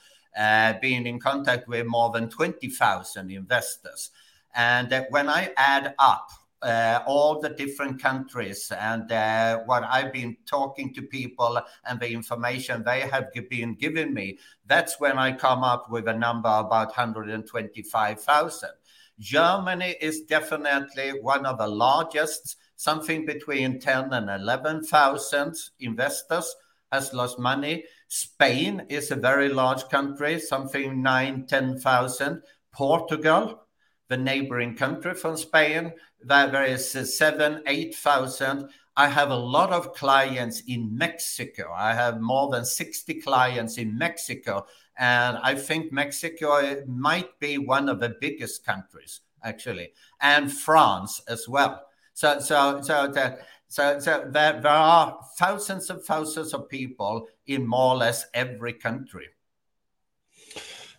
being 0.81 1.07
in 1.07 1.21
contact 1.21 1.69
with 1.69 1.85
more 1.87 2.11
than 2.13 2.31
20,000 2.31 3.31
investors. 3.31 4.11
And 4.55 5.07
when 5.11 5.29
I 5.29 5.53
add 5.59 5.95
up 5.99 6.31
uh, 6.63 7.01
all 7.07 7.41
the 7.41 7.51
different 7.51 8.03
countries 8.03 8.73
and 8.79 9.11
uh, 9.13 9.59
what 9.67 9.85
I've 9.85 10.13
been 10.13 10.37
talking 10.47 10.93
to 10.95 11.03
people 11.03 11.61
and 11.85 12.01
the 12.01 12.11
information 12.11 12.83
they 12.85 13.01
have 13.01 13.27
been 13.49 13.75
giving 13.75 14.13
me, 14.13 14.39
that's 14.67 14.99
when 14.99 15.19
I 15.19 15.33
come 15.33 15.63
up 15.63 15.91
with 15.91 16.09
a 16.09 16.15
number 16.15 16.49
about 16.49 16.89
125,000. 16.89 18.71
Germany 19.19 19.97
is 20.01 20.23
definitely 20.23 21.21
one 21.21 21.45
of 21.45 21.59
the 21.59 21.67
largest, 21.67 22.57
something 22.77 23.27
between 23.27 23.81
10 23.81 24.13
and 24.13 24.31
11,000 24.31 25.57
investors 25.81 26.55
has 26.93 27.13
lost 27.13 27.39
money. 27.39 27.85
Spain 28.09 28.87
is 28.89 29.11
a 29.11 29.17
very 29.17 29.49
large 29.49 29.89
country, 29.89 30.39
something 30.39 31.03
9, 31.03 31.47
10,000. 31.47 32.43
Portugal, 32.73 33.67
the 34.09 34.17
neighboring 34.17 34.75
country 34.75 35.15
from 35.15 35.37
Spain, 35.37 35.93
there 36.23 36.65
is 36.65 37.17
seven, 37.17 37.63
8,000. 37.67 38.69
I 38.97 39.09
have 39.09 39.31
a 39.31 39.37
lot 39.37 39.71
of 39.71 39.95
clients 39.95 40.63
in 40.67 40.97
Mexico. 40.97 41.73
I 41.77 41.95
have 41.95 42.21
more 42.21 42.51
than 42.51 42.65
60 42.65 43.21
clients 43.21 43.79
in 43.79 43.97
Mexico. 43.97 44.67
And 44.99 45.39
I 45.39 45.55
think 45.55 45.93
Mexico 45.93 46.57
eh, 46.57 46.81
might 46.87 47.39
be 47.39 47.59
one 47.59 47.89
of 47.89 48.01
the 48.01 48.17
biggest 48.21 48.67
countries, 48.67 49.21
actually, 49.45 49.93
and 50.21 50.53
France 50.53 51.23
as 51.29 51.49
well. 51.49 51.85
So, 52.15 52.41
so, 52.41 52.81
so, 52.83 53.07
that, 53.07 53.47
so, 53.69 54.01
so 54.01 54.29
there, 54.29 54.61
there 54.61 54.73
are 54.73 55.21
thousands 55.39 55.89
and 55.91 56.03
thousands 56.03 56.53
of 56.53 56.69
people 56.69 57.29
in 57.47 57.65
more 57.65 57.95
or 57.95 57.99
less 57.99 58.27
every 58.35 58.73
country. 58.73 59.29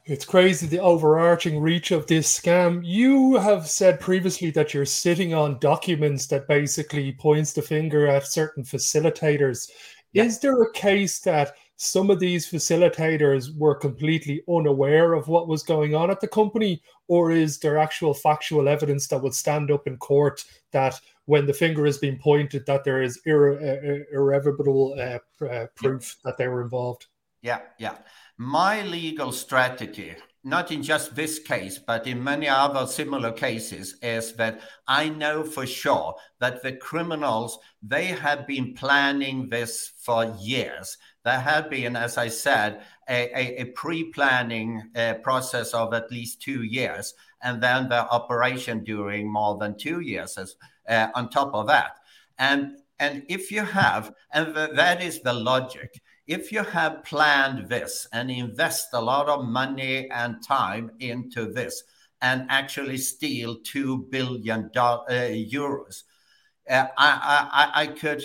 It's 0.10 0.26
crazy 0.26 0.66
the 0.66 0.80
overarching 0.80 1.60
reach 1.60 1.92
of 1.92 2.08
this 2.08 2.40
scam. 2.40 2.82
You 2.84 3.36
have 3.36 3.70
said 3.70 4.00
previously 4.00 4.50
that 4.50 4.74
you're 4.74 4.84
sitting 4.84 5.36
on 5.36 5.60
documents 5.60 6.26
that 6.28 6.48
basically 6.48 7.12
points 7.12 7.54
the 7.54 7.62
finger 7.62 8.08
at 8.08 8.26
certain 8.26 8.64
facilitators. 8.64 9.70
Yeah. 10.14 10.24
Is 10.24 10.40
there 10.40 10.64
a 10.64 10.74
case 10.74 11.20
that 11.20 11.54
some 11.76 12.10
of 12.10 12.20
these 12.20 12.50
facilitators 12.50 13.56
were 13.56 13.76
completely 13.76 14.42
unaware 14.50 15.14
of 15.14 15.28
what 15.28 15.48
was 15.48 15.62
going 15.62 15.94
on 15.94 16.10
at 16.10 16.22
the 16.22 16.28
company, 16.28 16.82
or 17.08 17.30
is 17.30 17.60
there 17.60 17.78
actual 17.78 18.16
factual 18.16 18.68
evidence 18.68 19.08
that 19.10 19.22
would 19.22 19.36
stand 19.36 19.70
up 19.70 19.86
in 19.86 19.96
court 19.98 20.44
that 20.72 21.00
when 21.26 21.46
the 21.46 21.54
finger 21.54 21.86
is 21.86 22.00
being 22.00 22.18
pointed, 22.18 22.66
that 22.66 22.84
there 22.84 23.04
is 23.04 23.22
irre- 23.28 24.06
irrevocable 24.12 24.96
uh, 24.98 25.46
uh, 25.46 25.68
proof 25.76 26.18
that 26.24 26.36
they 26.36 26.48
were 26.48 26.64
involved? 26.64 27.06
Yeah, 27.44 27.60
yeah. 27.78 27.98
My 28.42 28.84
legal 28.84 29.34
strategy, 29.34 30.16
not 30.46 30.72
in 30.72 30.82
just 30.82 31.14
this 31.14 31.40
case, 31.40 31.78
but 31.78 32.08
in 32.08 32.24
many 32.24 32.48
other 32.48 32.88
similar 32.88 33.34
cases, 33.34 33.98
is 34.02 34.34
that 34.36 34.62
I 34.88 35.10
know 35.10 35.44
for 35.44 35.66
sure 35.66 36.16
that 36.40 36.64
the 36.64 36.72
criminals, 36.72 37.60
they 37.84 38.06
have 38.06 38.48
been 38.48 38.76
planning 38.76 39.50
this 39.50 39.92
for 40.00 40.34
years. 40.40 40.98
There 41.26 41.38
have 41.38 41.70
been, 41.70 41.98
as 41.98 42.18
I 42.18 42.30
said, 42.30 42.82
a, 43.10 43.30
a, 43.38 43.62
a 43.64 43.66
pre 43.72 44.06
planning 44.06 44.90
uh, 44.96 45.16
process 45.16 45.74
of 45.74 45.94
at 45.94 46.10
least 46.10 46.42
two 46.42 46.64
years, 46.64 47.14
and 47.44 47.62
then 47.62 47.90
the 47.90 48.10
operation 48.10 48.86
during 48.86 49.30
more 49.30 49.58
than 49.58 49.78
two 49.78 50.00
years 50.00 50.38
as, 50.38 50.56
uh, 50.88 51.10
on 51.14 51.30
top 51.30 51.54
of 51.54 51.68
that. 51.68 51.98
And, 52.38 52.78
and 53.00 53.24
if 53.28 53.52
you 53.52 53.66
have, 53.66 54.14
and 54.32 54.56
th- 54.56 54.78
that 54.78 55.04
is 55.04 55.20
the 55.24 55.34
logic, 55.34 56.02
if 56.30 56.52
you 56.52 56.64
have 56.64 57.04
planned 57.04 57.68
this 57.70 58.08
and 58.14 58.30
invest 58.30 58.90
a 58.94 59.02
lot 59.02 59.28
of 59.28 59.46
money 59.46 60.08
and 60.12 60.44
time 60.44 60.92
into 61.00 61.52
this 61.52 61.84
and 62.22 62.46
actually 62.50 62.98
steal 62.98 63.58
2 63.64 64.06
billion 64.12 64.70
uh, 64.76 65.08
euros 65.08 66.04
uh, 66.70 66.86
I, 67.00 67.72
I, 67.74 67.82
I, 67.82 67.88
could 67.88 68.24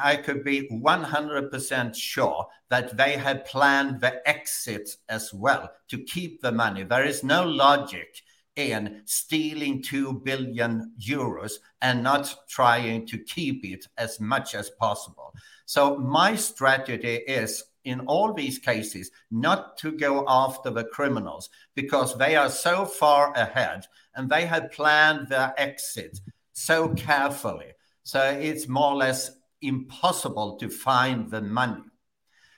I 0.00 0.14
could 0.14 0.44
be 0.44 0.68
100% 0.68 1.96
sure 1.96 2.46
that 2.68 2.96
they 2.96 3.16
had 3.16 3.44
planned 3.46 4.00
the 4.00 4.28
exit 4.28 4.88
as 5.08 5.34
well 5.34 5.72
to 5.88 5.98
keep 6.04 6.40
the 6.40 6.52
money. 6.52 6.84
There 6.84 7.04
is 7.04 7.24
no 7.24 7.44
logic 7.44 8.22
in 8.60 9.02
stealing 9.06 9.82
2 9.82 10.20
billion 10.24 10.92
euros 11.00 11.52
and 11.80 12.02
not 12.02 12.34
trying 12.48 13.06
to 13.06 13.18
keep 13.18 13.64
it 13.64 13.86
as 13.96 14.20
much 14.20 14.54
as 14.54 14.70
possible. 14.70 15.34
So 15.66 15.96
my 15.96 16.36
strategy 16.36 17.16
is 17.26 17.64
in 17.84 18.00
all 18.00 18.34
these 18.34 18.58
cases 18.58 19.10
not 19.30 19.78
to 19.78 19.92
go 19.92 20.24
after 20.28 20.70
the 20.70 20.84
criminals 20.84 21.48
because 21.74 22.16
they 22.18 22.36
are 22.36 22.50
so 22.50 22.84
far 22.84 23.32
ahead 23.32 23.86
and 24.14 24.28
they 24.28 24.44
have 24.46 24.72
planned 24.72 25.28
their 25.28 25.54
exit 25.56 26.20
so 26.52 26.88
carefully. 26.90 27.72
So 28.02 28.22
it's 28.22 28.68
more 28.68 28.92
or 28.92 28.96
less 28.96 29.30
impossible 29.62 30.56
to 30.56 30.68
find 30.68 31.30
the 31.30 31.40
money. 31.40 31.84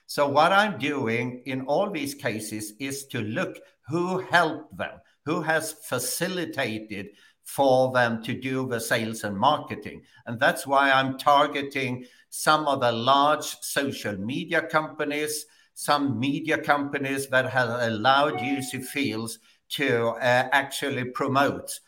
So 0.07 0.27
what 0.27 0.51
I'm 0.51 0.77
doing 0.77 1.43
in 1.45 1.61
all 1.61 1.89
these 1.89 2.13
cases 2.13 2.73
is 2.79 3.05
to 3.07 3.21
look 3.21 3.57
who 3.87 4.19
helped 4.19 4.77
them, 4.77 4.99
who 5.25 5.41
has 5.41 5.73
facilitated 5.73 7.09
for 7.43 7.91
them 7.91 8.23
to 8.23 8.33
do 8.33 8.67
the 8.67 8.79
sales 8.79 9.23
and 9.23 9.37
marketing. 9.37 10.01
And 10.25 10.39
that's 10.39 10.65
why 10.65 10.91
I'm 10.91 11.17
targeting 11.17 12.05
some 12.29 12.67
of 12.67 12.81
the 12.81 12.91
large 12.91 13.45
social 13.61 14.17
media 14.17 14.61
companies, 14.61 15.45
some 15.73 16.19
media 16.19 16.57
companies 16.57 17.27
that 17.27 17.49
have 17.49 17.69
allowed 17.69 18.39
Juicy 18.39 18.79
Fields 18.79 19.39
to 19.69 20.09
uh, 20.09 20.49
actually 20.51 21.05
promote, 21.05 21.79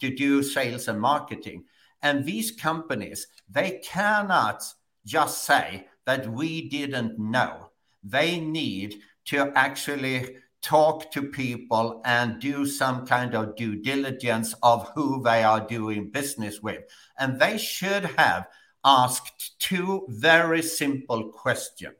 to 0.00 0.14
do 0.14 0.42
sales 0.42 0.88
and 0.88 1.00
marketing. 1.00 1.64
And 2.02 2.24
these 2.24 2.50
companies, 2.50 3.26
they 3.48 3.80
cannot 3.84 4.62
just 5.06 5.44
say 5.44 5.86
that 6.06 6.30
we 6.30 6.68
didn't 6.68 7.18
know. 7.18 7.70
they 8.04 8.38
need 8.38 8.96
to 9.24 9.50
actually 9.56 10.36
talk 10.64 11.12
to 11.12 11.22
people 11.22 12.00
and 12.06 12.40
do 12.40 12.64
some 12.64 13.06
kind 13.06 13.34
of 13.34 13.54
due 13.54 13.76
diligence 13.76 14.54
of 14.62 14.88
who 14.94 15.22
they 15.22 15.44
are 15.44 15.60
doing 15.60 16.10
business 16.10 16.62
with. 16.62 16.82
And 17.18 17.38
they 17.38 17.58
should 17.58 18.06
have 18.16 18.46
asked 18.82 19.60
two 19.60 20.06
very 20.08 20.62
simple 20.62 21.28
questions 21.28 21.94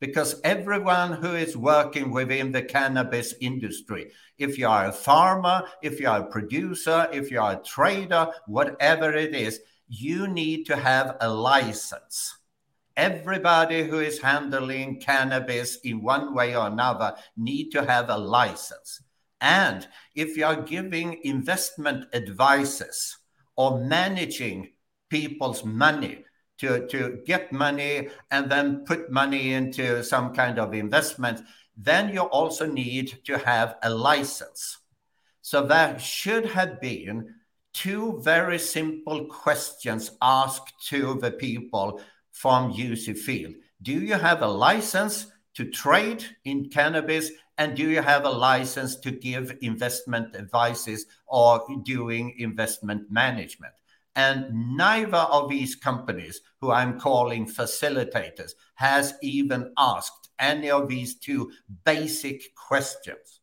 because 0.00 0.40
everyone 0.44 1.12
who 1.12 1.34
is 1.34 1.56
working 1.56 2.10
within 2.10 2.52
the 2.52 2.62
cannabis 2.62 3.34
industry, 3.40 4.10
if 4.38 4.58
you 4.58 4.66
are 4.66 4.86
a 4.86 4.92
farmer, 4.92 5.64
if 5.82 6.00
you 6.00 6.08
are 6.08 6.20
a 6.20 6.30
producer, 6.30 7.08
if 7.12 7.30
you 7.30 7.40
are 7.40 7.52
a 7.52 7.62
trader, 7.62 8.28
whatever 8.46 9.12
it 9.12 9.34
is, 9.34 9.60
you 9.88 10.26
need 10.26 10.64
to 10.66 10.76
have 10.76 11.16
a 11.20 11.28
license. 11.28 12.36
Everybody 12.96 13.84
who 13.84 14.00
is 14.00 14.20
handling 14.20 15.00
cannabis 15.00 15.76
in 15.84 16.02
one 16.02 16.34
way 16.34 16.56
or 16.56 16.66
another 16.66 17.14
need 17.36 17.70
to 17.70 17.84
have 17.84 18.08
a 18.08 18.16
license. 18.16 19.02
And 19.40 19.86
if 20.14 20.36
you 20.36 20.46
are 20.46 20.62
giving 20.62 21.20
investment 21.24 22.06
advices 22.14 23.18
or 23.54 23.78
managing 23.78 24.70
people's 25.10 25.64
money, 25.64 26.24
to, 26.58 26.86
to 26.88 27.20
get 27.26 27.52
money 27.52 28.08
and 28.30 28.50
then 28.50 28.84
put 28.84 29.10
money 29.10 29.52
into 29.52 30.02
some 30.02 30.32
kind 30.32 30.58
of 30.58 30.74
investment, 30.74 31.42
then 31.76 32.12
you 32.12 32.22
also 32.22 32.66
need 32.66 33.18
to 33.24 33.38
have 33.38 33.76
a 33.82 33.90
license. 33.90 34.78
So 35.42 35.66
there 35.66 35.98
should 35.98 36.46
have 36.46 36.80
been 36.80 37.34
two 37.72 38.20
very 38.22 38.58
simple 38.58 39.26
questions 39.26 40.12
asked 40.22 40.72
to 40.88 41.18
the 41.20 41.30
people 41.30 42.00
from 42.36 42.70
Juicy 42.70 43.14
Field. 43.14 43.54
Do 43.80 43.92
you 43.92 44.14
have 44.14 44.42
a 44.42 44.46
license 44.46 45.26
to 45.54 45.70
trade 45.70 46.22
in 46.44 46.68
cannabis? 46.68 47.30
And 47.56 47.74
do 47.74 47.88
you 47.88 48.02
have 48.02 48.26
a 48.26 48.30
license 48.30 48.96
to 48.96 49.10
give 49.10 49.56
investment 49.62 50.36
advices 50.36 51.06
or 51.26 51.66
doing 51.84 52.34
investment 52.38 53.10
management? 53.10 53.72
And 54.14 54.76
neither 54.76 55.16
of 55.16 55.48
these 55.48 55.74
companies, 55.76 56.42
who 56.60 56.70
I'm 56.70 57.00
calling 57.00 57.46
facilitators, 57.46 58.52
has 58.74 59.14
even 59.22 59.72
asked 59.78 60.28
any 60.38 60.70
of 60.70 60.88
these 60.88 61.14
two 61.14 61.50
basic 61.86 62.54
questions. 62.54 63.35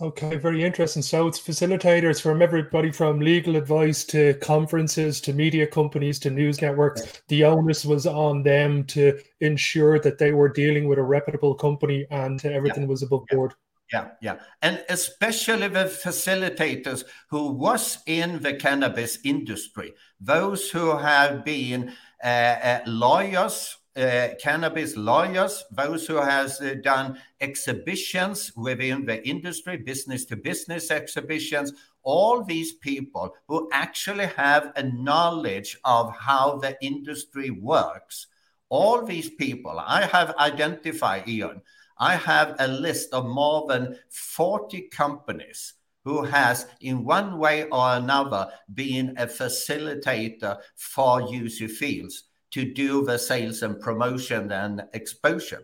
Okay, 0.00 0.36
very 0.36 0.64
interesting. 0.64 1.02
So 1.02 1.28
it's 1.28 1.40
facilitators 1.40 2.20
from 2.20 2.42
everybody 2.42 2.90
from 2.90 3.20
legal 3.20 3.56
advice 3.56 4.04
to 4.06 4.34
conferences 4.34 5.20
to 5.22 5.32
media 5.32 5.66
companies 5.66 6.18
to 6.20 6.30
news 6.30 6.60
networks. 6.60 7.22
The 7.28 7.44
onus 7.44 7.84
was 7.84 8.06
on 8.06 8.42
them 8.42 8.84
to 8.86 9.18
ensure 9.40 10.00
that 10.00 10.18
they 10.18 10.32
were 10.32 10.48
dealing 10.48 10.88
with 10.88 10.98
a 10.98 11.02
reputable 11.02 11.54
company 11.54 12.06
and 12.10 12.44
everything 12.44 12.84
yeah. 12.84 12.88
was 12.88 13.02
above 13.02 13.24
yeah. 13.30 13.36
board. 13.36 13.54
Yeah, 13.92 14.08
yeah. 14.22 14.36
And 14.62 14.82
especially 14.88 15.68
the 15.68 15.84
facilitators 15.84 17.04
who 17.28 17.52
was 17.52 17.98
in 18.06 18.40
the 18.40 18.54
cannabis 18.54 19.18
industry, 19.22 19.92
those 20.18 20.70
who 20.70 20.96
have 20.96 21.44
been 21.44 21.92
uh, 22.24 22.26
uh, 22.26 22.80
lawyers, 22.86 23.76
uh, 23.96 24.28
cannabis 24.40 24.96
lawyers, 24.96 25.64
those 25.70 26.06
who 26.06 26.16
has 26.16 26.60
uh, 26.60 26.74
done 26.82 27.18
exhibitions 27.40 28.52
within 28.56 29.04
the 29.04 29.26
industry, 29.28 29.76
business 29.76 30.24
to 30.26 30.36
business 30.36 30.90
exhibitions, 30.90 31.72
all 32.02 32.42
these 32.42 32.72
people 32.72 33.34
who 33.48 33.68
actually 33.72 34.26
have 34.26 34.72
a 34.76 34.82
knowledge 34.82 35.76
of 35.84 36.14
how 36.16 36.56
the 36.56 36.76
industry 36.80 37.50
works. 37.50 38.28
All 38.68 39.04
these 39.04 39.28
people 39.28 39.78
I 39.78 40.06
have 40.06 40.34
identified, 40.36 41.28
Ian, 41.28 41.60
I 41.98 42.16
have 42.16 42.56
a 42.58 42.66
list 42.66 43.12
of 43.12 43.26
more 43.26 43.66
than 43.68 43.98
40 44.08 44.88
companies 44.88 45.74
who 46.04 46.24
has 46.24 46.66
in 46.80 47.04
one 47.04 47.38
way 47.38 47.64
or 47.64 47.92
another 47.92 48.48
been 48.74 49.14
a 49.18 49.26
facilitator 49.26 50.58
for 50.74 51.20
Juicy 51.30 51.68
Fields 51.68 52.24
to 52.52 52.72
do 52.72 53.04
the 53.04 53.18
sales 53.18 53.62
and 53.62 53.80
promotion 53.80 54.50
and 54.52 54.84
exposure. 54.92 55.62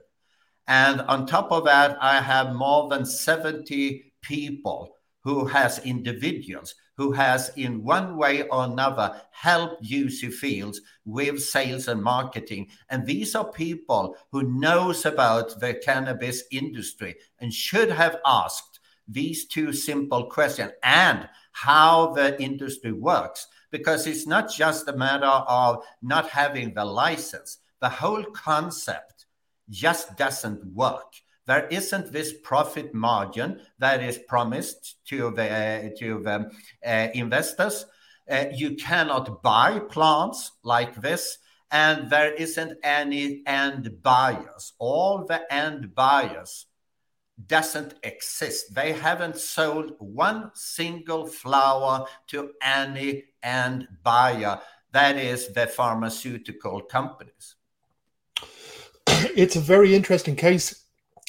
And 0.66 1.00
on 1.02 1.26
top 1.26 1.50
of 1.50 1.64
that, 1.64 1.96
I 2.00 2.20
have 2.20 2.54
more 2.54 2.88
than 2.88 3.06
70 3.06 4.12
people 4.22 4.96
who 5.22 5.46
has 5.46 5.78
individuals 5.84 6.74
who 6.98 7.12
has 7.12 7.52
in 7.56 7.84
one 7.84 8.16
way 8.16 8.42
or 8.42 8.64
another 8.64 9.22
helped 9.30 9.84
Juicy 9.84 10.30
Fields 10.30 10.80
with 11.04 11.40
sales 11.40 11.86
and 11.86 12.02
marketing. 12.02 12.68
And 12.90 13.06
these 13.06 13.36
are 13.36 13.52
people 13.52 14.16
who 14.32 14.42
knows 14.42 15.06
about 15.06 15.60
the 15.60 15.74
cannabis 15.74 16.42
industry 16.50 17.14
and 17.38 17.54
should 17.54 17.90
have 17.90 18.18
asked 18.26 18.80
these 19.06 19.46
two 19.46 19.72
simple 19.72 20.26
questions 20.26 20.72
and 20.82 21.28
how 21.52 22.12
the 22.14 22.40
industry 22.42 22.92
works. 22.92 23.46
Because 23.70 24.06
it's 24.06 24.26
not 24.26 24.50
just 24.50 24.88
a 24.88 24.96
matter 24.96 25.26
of 25.26 25.84
not 26.02 26.28
having 26.28 26.74
the 26.74 26.84
license. 26.84 27.58
The 27.80 27.88
whole 27.88 28.24
concept 28.24 29.26
just 29.70 30.16
doesn't 30.16 30.64
work 30.74 31.12
there 31.48 31.66
isn't 31.68 32.12
this 32.12 32.34
profit 32.42 32.92
margin 32.92 33.60
that 33.78 34.02
is 34.02 34.18
promised 34.28 34.96
to 35.06 35.30
the 35.30 35.94
to 35.98 36.20
the 36.22 36.50
uh, 36.86 37.08
investors. 37.14 37.86
Uh, 38.30 38.44
you 38.54 38.76
cannot 38.76 39.42
buy 39.42 39.78
plants 39.78 40.52
like 40.62 40.94
this, 41.00 41.38
and 41.70 42.10
there 42.10 42.34
isn't 42.34 42.76
any 42.84 43.42
end 43.46 44.02
buyers. 44.02 44.74
All 44.78 45.24
the 45.24 45.50
end 45.50 45.94
buyers 45.94 46.66
doesn't 47.46 47.94
exist. 48.02 48.74
They 48.74 48.92
haven't 48.92 49.36
sold 49.36 49.92
one 49.98 50.50
single 50.54 51.26
flower 51.26 52.06
to 52.28 52.50
any 52.62 53.24
end 53.42 53.88
buyer. 54.02 54.60
That 54.92 55.16
is 55.16 55.48
the 55.48 55.66
pharmaceutical 55.66 56.80
companies. 56.82 57.56
It's 59.34 59.56
a 59.56 59.60
very 59.60 59.94
interesting 59.94 60.36
case 60.36 60.84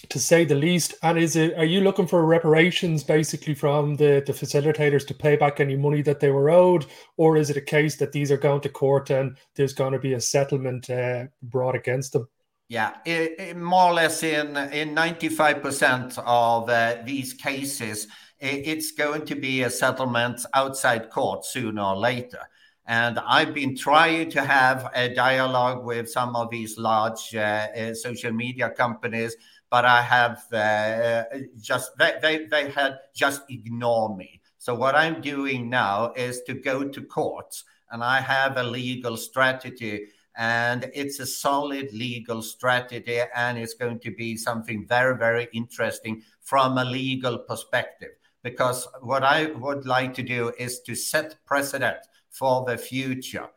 to 0.08 0.20
say 0.20 0.46
the 0.46 0.56
least. 0.56 0.94
And 1.04 1.18
is 1.18 1.36
it 1.36 1.58
are 1.58 1.66
you 1.66 1.82
looking 1.82 2.08
for 2.08 2.26
reparations 2.26 3.04
basically 3.04 3.54
from 3.54 3.96
the, 3.96 4.24
the 4.26 4.34
facilitators 4.34 5.06
to 5.08 5.14
pay 5.14 5.36
back 5.36 5.60
any 5.60 5.76
money 5.76 6.02
that 6.04 6.20
they 6.20 6.32
were 6.32 6.50
owed, 6.50 6.86
or 7.18 7.38
is 7.38 7.50
it 7.50 7.58
a 7.58 7.62
case 7.62 7.98
that 7.98 8.12
these 8.12 8.32
are 8.32 8.38
going 8.38 8.62
to 8.62 8.70
court 8.70 9.10
and 9.10 9.38
there's 9.56 9.74
going 9.74 9.94
to 9.94 10.00
be 10.00 10.14
a 10.14 10.22
settlement 10.22 10.90
uh, 10.90 11.26
brought 11.44 11.76
against 11.76 12.14
them? 12.14 12.28
Yeah, 12.70 12.98
it, 13.04 13.40
it, 13.40 13.58
more 13.58 13.90
or 13.90 13.94
less 13.94 14.24
in 14.24 14.56
in 14.56 14.94
ninety 14.94 15.28
five 15.28 15.62
percent 15.62 16.18
of 16.20 16.70
uh, 16.70 16.98
these 17.04 17.34
cases, 17.34 18.08
it, 18.40 18.68
it's 18.68 18.92
going 18.92 19.26
to 19.26 19.36
be 19.36 19.64
a 19.64 19.70
settlement 19.70 20.46
outside 20.54 21.10
court 21.10 21.46
sooner 21.46 21.82
or 21.82 21.98
later. 21.98 22.42
And 22.86 23.20
I've 23.20 23.54
been 23.54 23.76
trying 23.76 24.32
to 24.32 24.42
have 24.44 24.92
a 24.96 25.14
dialogue 25.14 25.84
with 25.84 26.10
some 26.10 26.36
of 26.36 26.50
these 26.50 26.78
large 26.78 27.36
uh, 27.36 27.68
uh 27.76 27.94
social 27.94 28.32
media 28.32 28.70
companies 28.70 29.36
but 29.70 29.86
I 29.86 30.02
have 30.02 30.52
uh, 30.52 31.24
just 31.60 31.98
they, 31.98 32.14
they 32.22 32.46
they 32.46 32.70
had 32.72 33.00
just 33.16 33.44
ignored 33.50 34.18
me. 34.18 34.42
So 34.58 34.76
what 34.76 34.96
I'm 34.96 35.22
doing 35.22 35.70
now 35.70 36.12
is 36.14 36.42
to 36.48 36.54
go 36.54 36.88
to 36.88 37.02
courts, 37.04 37.64
and 37.92 38.04
I 38.04 38.20
have 38.20 38.58
a 38.58 38.64
legal 38.64 39.16
strategy, 39.16 40.08
and 40.40 40.90
it's 40.96 41.20
a 41.20 41.28
solid 41.28 41.94
legal 41.94 42.42
strategy, 42.42 43.22
and 43.36 43.60
it's 43.60 43.76
going 43.76 44.00
to 44.00 44.12
be 44.12 44.36
something 44.36 44.88
very 44.88 45.16
very 45.16 45.48
interesting 45.54 46.24
from 46.42 46.80
a 46.80 46.86
legal 46.86 47.38
perspective. 47.38 48.10
Because 48.42 48.88
what 49.02 49.24
I 49.24 49.48
would 49.52 49.86
like 49.86 50.16
to 50.16 50.24
do 50.24 50.52
is 50.58 50.80
to 50.88 50.96
set 50.96 51.36
precedent 51.46 51.98
for 52.32 52.66
the 52.66 52.78
future 52.78 53.50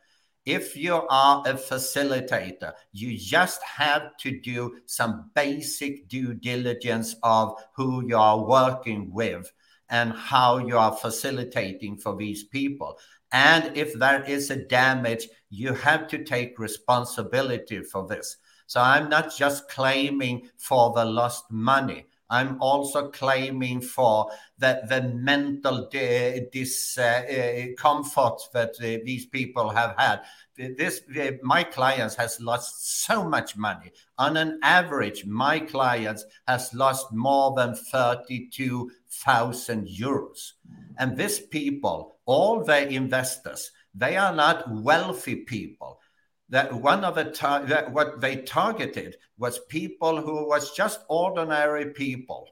if 0.45 0.77
you 0.77 0.95
are 1.09 1.42
a 1.47 1.55
facilitator, 1.55 2.73
you 2.92 3.16
just 3.16 3.62
have 3.62 4.16
to 4.18 4.40
do 4.40 4.81
some 4.87 5.31
basic 5.35 6.09
due 6.09 6.35
diligence 6.35 7.14
of 7.23 7.55
who 7.77 8.07
you 8.07 8.16
are 8.16 8.45
working 8.45 9.12
with 9.12 9.53
and 9.88 10.12
how 10.12 10.59
you 10.59 10.77
are 10.77 10.97
facilitating 10.97 11.97
for 11.97 12.16
these 12.16 12.45
people. 12.45 12.99
And 13.31 13.77
if 13.77 13.95
there 13.95 14.25
is 14.25 14.51
a 14.51 14.57
damage, 14.57 15.29
you 15.53 15.75
have 15.75 16.09
to 16.09 16.25
take 16.25 16.59
responsibility 16.59 17.83
for 17.83 18.09
this. 18.09 18.38
So 18.67 18.81
I'm 18.81 19.11
not 19.11 19.37
just 19.37 19.69
claiming 19.69 20.49
for 20.57 20.95
the 20.95 21.05
lost 21.05 21.51
money. 21.51 22.07
I'm 22.31 22.57
also 22.62 23.11
claiming 23.11 23.83
for 23.83 24.31
the, 24.57 24.81
the 24.88 25.03
mental 25.03 25.91
discomfort 25.91 27.77
uh, 28.17 28.25
uh 28.25 28.37
that 28.55 28.71
uh, 28.81 29.03
these 29.05 29.27
people 29.27 29.69
have 29.69 29.95
had. 29.99 30.23
This 30.57 31.03
uh, 31.21 31.33
my 31.43 31.65
clients 31.65 32.15
has 32.15 32.41
lost 32.41 33.05
so 33.05 33.29
much 33.29 33.55
money. 33.55 33.93
On 34.17 34.38
an 34.38 34.59
average, 34.62 35.27
my 35.27 35.59
clients 35.59 36.25
has 36.49 36.73
lost 36.73 37.12
more 37.12 37.55
than 37.55 37.75
thirty-two 37.75 38.91
thousand 39.11 39.88
euros. 39.88 40.53
And 40.97 41.19
these 41.19 41.41
people, 41.41 42.17
all 42.25 42.65
the 42.65 42.88
investors, 42.88 43.71
they 43.94 44.16
are 44.16 44.35
not 44.35 44.70
wealthy 44.70 45.37
people 45.37 46.00
that 46.48 46.72
one 46.72 47.02
of 47.02 47.14
the 47.14 47.24
tar- 47.24 47.64
that 47.64 47.90
what 47.92 48.20
they 48.20 48.37
targeted 48.37 49.16
was 49.38 49.59
people 49.70 50.20
who 50.20 50.46
was 50.46 50.72
just 50.76 51.00
ordinary 51.09 51.87
people 51.87 52.46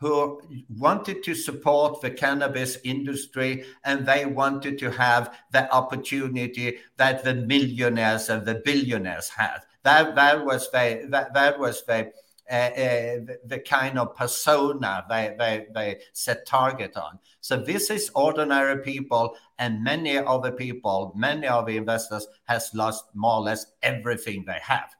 who 0.00 0.40
wanted 0.68 1.24
to 1.24 1.34
support 1.34 2.00
the 2.00 2.10
cannabis 2.10 2.78
industry 2.84 3.64
and 3.84 4.06
they 4.06 4.24
wanted 4.24 4.78
to 4.78 4.90
have 4.92 5.36
the 5.50 5.70
opportunity 5.72 6.78
that 6.96 7.24
the 7.24 7.34
millionaires 7.34 8.28
and 8.28 8.46
the 8.46 8.62
billionaires 8.64 9.28
had. 9.28 9.58
That 9.82 10.14
that 10.14 10.44
was 10.44 10.70
the 10.70 11.06
that, 11.10 11.34
that 11.34 11.58
was 11.58 11.84
the 11.84 12.12
uh, 12.50 13.34
the 13.44 13.62
kind 13.66 13.98
of 13.98 14.14
persona 14.16 15.04
they, 15.08 15.34
they, 15.38 15.66
they 15.74 16.00
set 16.12 16.46
target 16.46 16.96
on. 16.96 17.18
So 17.40 17.56
this 17.56 17.90
is 17.90 18.10
ordinary 18.14 18.82
people, 18.82 19.36
and 19.58 19.82
many 19.82 20.18
of 20.18 20.42
the 20.42 20.52
people, 20.52 21.12
many 21.16 21.46
of 21.46 21.66
the 21.66 21.76
investors 21.76 22.26
has 22.44 22.70
lost 22.74 23.04
more 23.14 23.36
or 23.36 23.42
less 23.42 23.66
everything 23.82 24.44
they 24.46 24.58
have. 24.62 24.94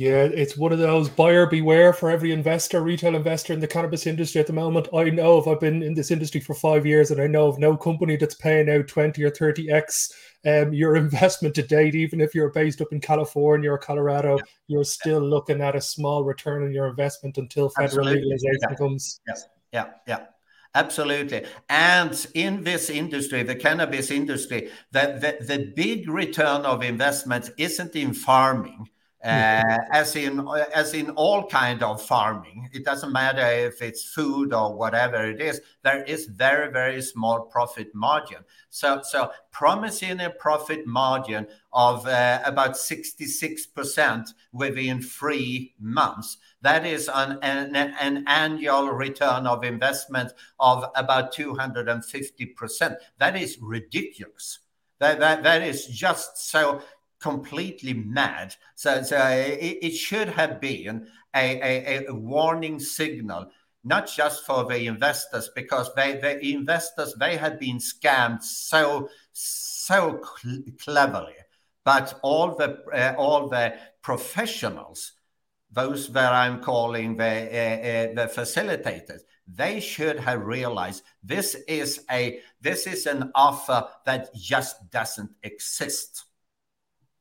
Yeah, 0.00 0.30
it's 0.32 0.56
one 0.56 0.72
of 0.72 0.78
those 0.78 1.10
buyer 1.10 1.44
beware 1.44 1.92
for 1.92 2.08
every 2.08 2.32
investor, 2.32 2.80
retail 2.80 3.14
investor 3.14 3.52
in 3.52 3.60
the 3.60 3.66
cannabis 3.66 4.06
industry 4.06 4.40
at 4.40 4.46
the 4.46 4.52
moment. 4.54 4.88
I 4.94 5.10
know 5.10 5.36
if 5.36 5.46
I've 5.46 5.60
been 5.60 5.82
in 5.82 5.92
this 5.92 6.10
industry 6.10 6.40
for 6.40 6.54
five 6.54 6.86
years 6.86 7.10
and 7.10 7.20
I 7.20 7.26
know 7.26 7.48
of 7.48 7.58
no 7.58 7.76
company 7.76 8.16
that's 8.16 8.34
paying 8.34 8.70
out 8.70 8.88
20 8.88 9.22
or 9.22 9.30
30x 9.30 10.10
um, 10.46 10.72
your 10.72 10.96
investment 11.04 11.54
to 11.56 11.62
date, 11.62 11.94
even 11.94 12.22
if 12.22 12.34
you're 12.34 12.48
based 12.48 12.80
up 12.80 12.92
in 12.92 13.00
California 13.02 13.70
or 13.70 13.76
Colorado, 13.76 14.38
yeah. 14.38 14.44
you're 14.68 14.84
still 14.84 15.20
looking 15.20 15.60
at 15.60 15.76
a 15.76 15.82
small 15.82 16.24
return 16.24 16.62
on 16.62 16.72
your 16.72 16.86
investment 16.86 17.36
until 17.36 17.68
federal 17.68 18.08
Absolutely. 18.08 18.22
legalization 18.22 18.70
yeah. 18.70 18.76
comes. 18.76 19.20
Yeah, 19.28 19.34
yeah, 19.74 19.86
yeah. 20.08 20.26
Absolutely. 20.76 21.44
And 21.68 22.26
in 22.32 22.64
this 22.64 22.88
industry, 22.88 23.42
the 23.42 23.54
cannabis 23.54 24.10
industry, 24.10 24.70
the, 24.92 25.36
the, 25.40 25.44
the 25.44 25.72
big 25.76 26.08
return 26.08 26.62
of 26.62 26.82
investment 26.82 27.50
isn't 27.58 27.94
in 27.94 28.14
farming 28.14 28.88
uh, 29.22 29.78
as 29.92 30.16
in 30.16 30.48
as 30.74 30.94
in 30.94 31.10
all 31.10 31.46
kind 31.46 31.82
of 31.82 32.02
farming. 32.02 32.68
It 32.72 32.84
doesn't 32.84 33.12
matter 33.12 33.46
if 33.46 33.82
it's 33.82 34.04
food 34.04 34.54
or 34.54 34.74
whatever 34.74 35.30
it 35.30 35.40
is 35.40 35.60
there 35.82 36.02
is 36.04 36.26
very 36.26 36.70
very 36.70 37.02
small 37.02 37.42
profit 37.42 37.94
margin. 37.94 38.38
So 38.70 39.02
so 39.02 39.30
promising 39.50 40.20
a 40.20 40.30
profit 40.30 40.86
margin 40.86 41.46
of 41.72 42.06
uh, 42.06 42.40
about 42.44 42.72
66% 42.72 44.28
within 44.52 45.02
three 45.02 45.74
months 45.78 46.38
that 46.62 46.84
is 46.84 47.08
an, 47.12 47.38
an, 47.42 47.74
an 47.74 48.24
annual 48.26 48.90
return 48.90 49.46
of 49.46 49.64
investment 49.64 50.32
of 50.58 50.84
about 50.94 51.34
250% 51.34 52.96
that 53.18 53.36
is 53.36 53.58
ridiculous. 53.60 54.58
That, 54.98 55.18
that, 55.20 55.42
that 55.44 55.62
is 55.62 55.86
just 55.86 56.50
so 56.50 56.82
completely 57.20 57.94
mad. 57.94 58.56
So, 58.74 59.02
so 59.02 59.18
it, 59.28 59.78
it 59.82 59.90
should 59.90 60.28
have 60.28 60.60
been 60.60 61.06
a, 61.34 61.60
a, 61.60 62.06
a, 62.08 62.14
warning 62.14 62.80
signal, 62.80 63.50
not 63.84 64.10
just 64.10 64.44
for 64.46 64.64
the 64.64 64.86
investors, 64.86 65.50
because 65.54 65.94
they, 65.94 66.16
the 66.16 66.44
investors 66.44 67.14
they 67.18 67.36
had 67.36 67.58
been 67.58 67.78
scammed 67.78 68.42
so 68.42 69.08
so 69.32 70.20
cl- 70.42 70.62
cleverly, 70.82 71.36
but 71.84 72.18
all 72.22 72.56
the 72.56 72.82
uh, 72.92 73.14
all 73.16 73.48
the 73.48 73.74
professionals, 74.02 75.12
those 75.70 76.08
that 76.08 76.32
I'm 76.32 76.62
calling 76.62 77.16
the 77.16 77.24
uh, 77.24 78.22
uh, 78.22 78.26
the 78.26 78.32
facilitators, 78.32 79.20
they 79.46 79.80
should 79.80 80.18
have 80.18 80.44
realized 80.44 81.02
this 81.22 81.54
is 81.68 82.04
a 82.10 82.40
this 82.60 82.86
is 82.86 83.06
an 83.06 83.30
offer 83.34 83.88
that 84.04 84.34
just 84.34 84.90
doesn't 84.90 85.30
exist 85.42 86.24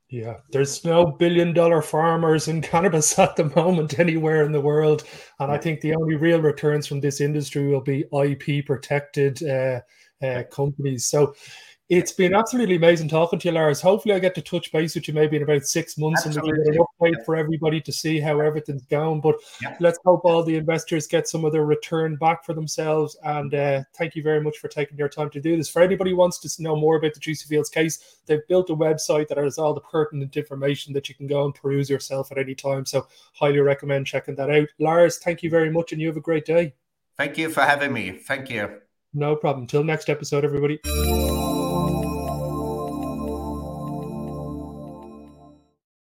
yeah, 0.10 0.38
there's 0.52 0.84
no 0.84 1.06
billion 1.06 1.54
dollar 1.54 1.84
farmers 1.84 2.48
in 2.48 2.62
cannabis 2.62 3.18
at 3.20 3.36
the 3.36 3.46
moment 3.56 4.00
anywhere 4.00 4.44
in 4.44 4.52
the 4.52 4.62
world. 4.62 5.04
And 5.40 5.52
I 5.52 5.58
think 5.58 5.82
the 5.82 5.96
only 5.96 6.16
real 6.16 6.42
returns 6.42 6.88
from 6.88 7.00
this 7.00 7.22
industry 7.22 7.68
will 7.68 7.82
be 7.82 8.06
IP 8.12 8.66
protected 8.66 9.44
uh, 9.44 9.82
uh, 10.24 10.44
companies. 10.52 11.06
So 11.06 11.36
it's 11.90 12.12
been 12.12 12.36
absolutely 12.36 12.76
amazing 12.76 13.10
talking 13.10 13.40
to 13.40 13.48
you, 13.48 13.52
Lars. 13.52 13.82
Hopefully, 13.82 14.14
I 14.14 14.20
get 14.20 14.36
to 14.36 14.44
touch 14.44 14.72
base 14.72 14.94
with 14.94 15.08
you 15.08 15.14
maybe 15.16 15.38
in 15.38 15.42
about 15.44 15.64
six 15.64 15.98
months 15.98 16.24
Absolutely. 16.24 16.52
and 16.52 16.60
we 16.60 16.64
can 16.64 16.74
get 16.74 16.80
an 16.80 16.86
update 17.02 17.26
for 17.26 17.36
everybody 17.36 17.82
to 17.82 17.92
see 17.92 18.20
how 18.20 18.40
everything's 18.40 18.84
going. 18.84 19.22
But 19.22 19.38
yeah. 19.60 19.76
let's 19.80 19.98
hope 20.06 20.22
all 20.24 20.44
the 20.44 20.56
investors 20.56 21.08
get 21.08 21.28
some 21.28 21.46
of 21.46 21.52
their 21.52 21.66
return 21.66 22.16
back 22.16 22.46
for 22.46 22.54
themselves. 22.54 23.18
And 23.24 23.56
uh, 23.56 23.84
thank 23.96 24.16
you 24.16 24.22
very 24.22 24.40
much 24.40 24.60
for 24.60 24.68
taking 24.68 25.00
your 25.00 25.10
time 25.10 25.32
to 25.32 25.42
do 25.42 25.58
this. 25.58 25.68
For 25.68 25.82
anybody 25.82 26.12
who 26.12 26.18
wants 26.18 26.38
to 26.38 26.62
know 26.62 26.76
more 26.76 26.98
about 26.98 27.16
the 27.16 27.20
Juicy 27.20 27.48
Fields 27.48 27.70
case, 27.70 28.18
they've 28.28 28.48
built 28.48 28.70
a 28.70 28.76
website 28.76 29.28
that 29.30 29.40
has 29.40 29.58
all 29.58 29.74
the 29.74 29.82
pertinent 29.82 30.38
information 30.38 30.94
that 30.94 31.10
you 31.10 31.16
can 31.16 31.26
go 31.26 31.46
and 31.46 31.56
peruse 31.56 31.90
yourself 31.90 32.32
at 32.32 32.38
any 32.38 32.54
time. 32.54 32.86
So, 32.86 33.08
highly 33.34 33.62
recommend 33.62 34.06
checking 34.06 34.36
that 34.36 34.52
out. 34.52 34.68
Lars, 34.78 35.18
thank 35.18 35.42
you 35.42 35.50
very 35.50 35.72
much, 35.72 35.92
and 35.92 36.00
you 36.00 36.08
have 36.08 36.18
a 36.18 36.22
great 36.22 36.46
day. 36.46 36.76
Thank 37.18 37.40
you 37.40 37.50
for 37.50 37.62
having 37.62 37.92
me. 37.92 38.12
Thank 38.12 38.52
you. 38.52 38.80
No 39.12 39.36
problem. 39.36 39.66
Till 39.66 39.84
next 39.84 40.08
episode, 40.08 40.46
everybody. 40.46 40.80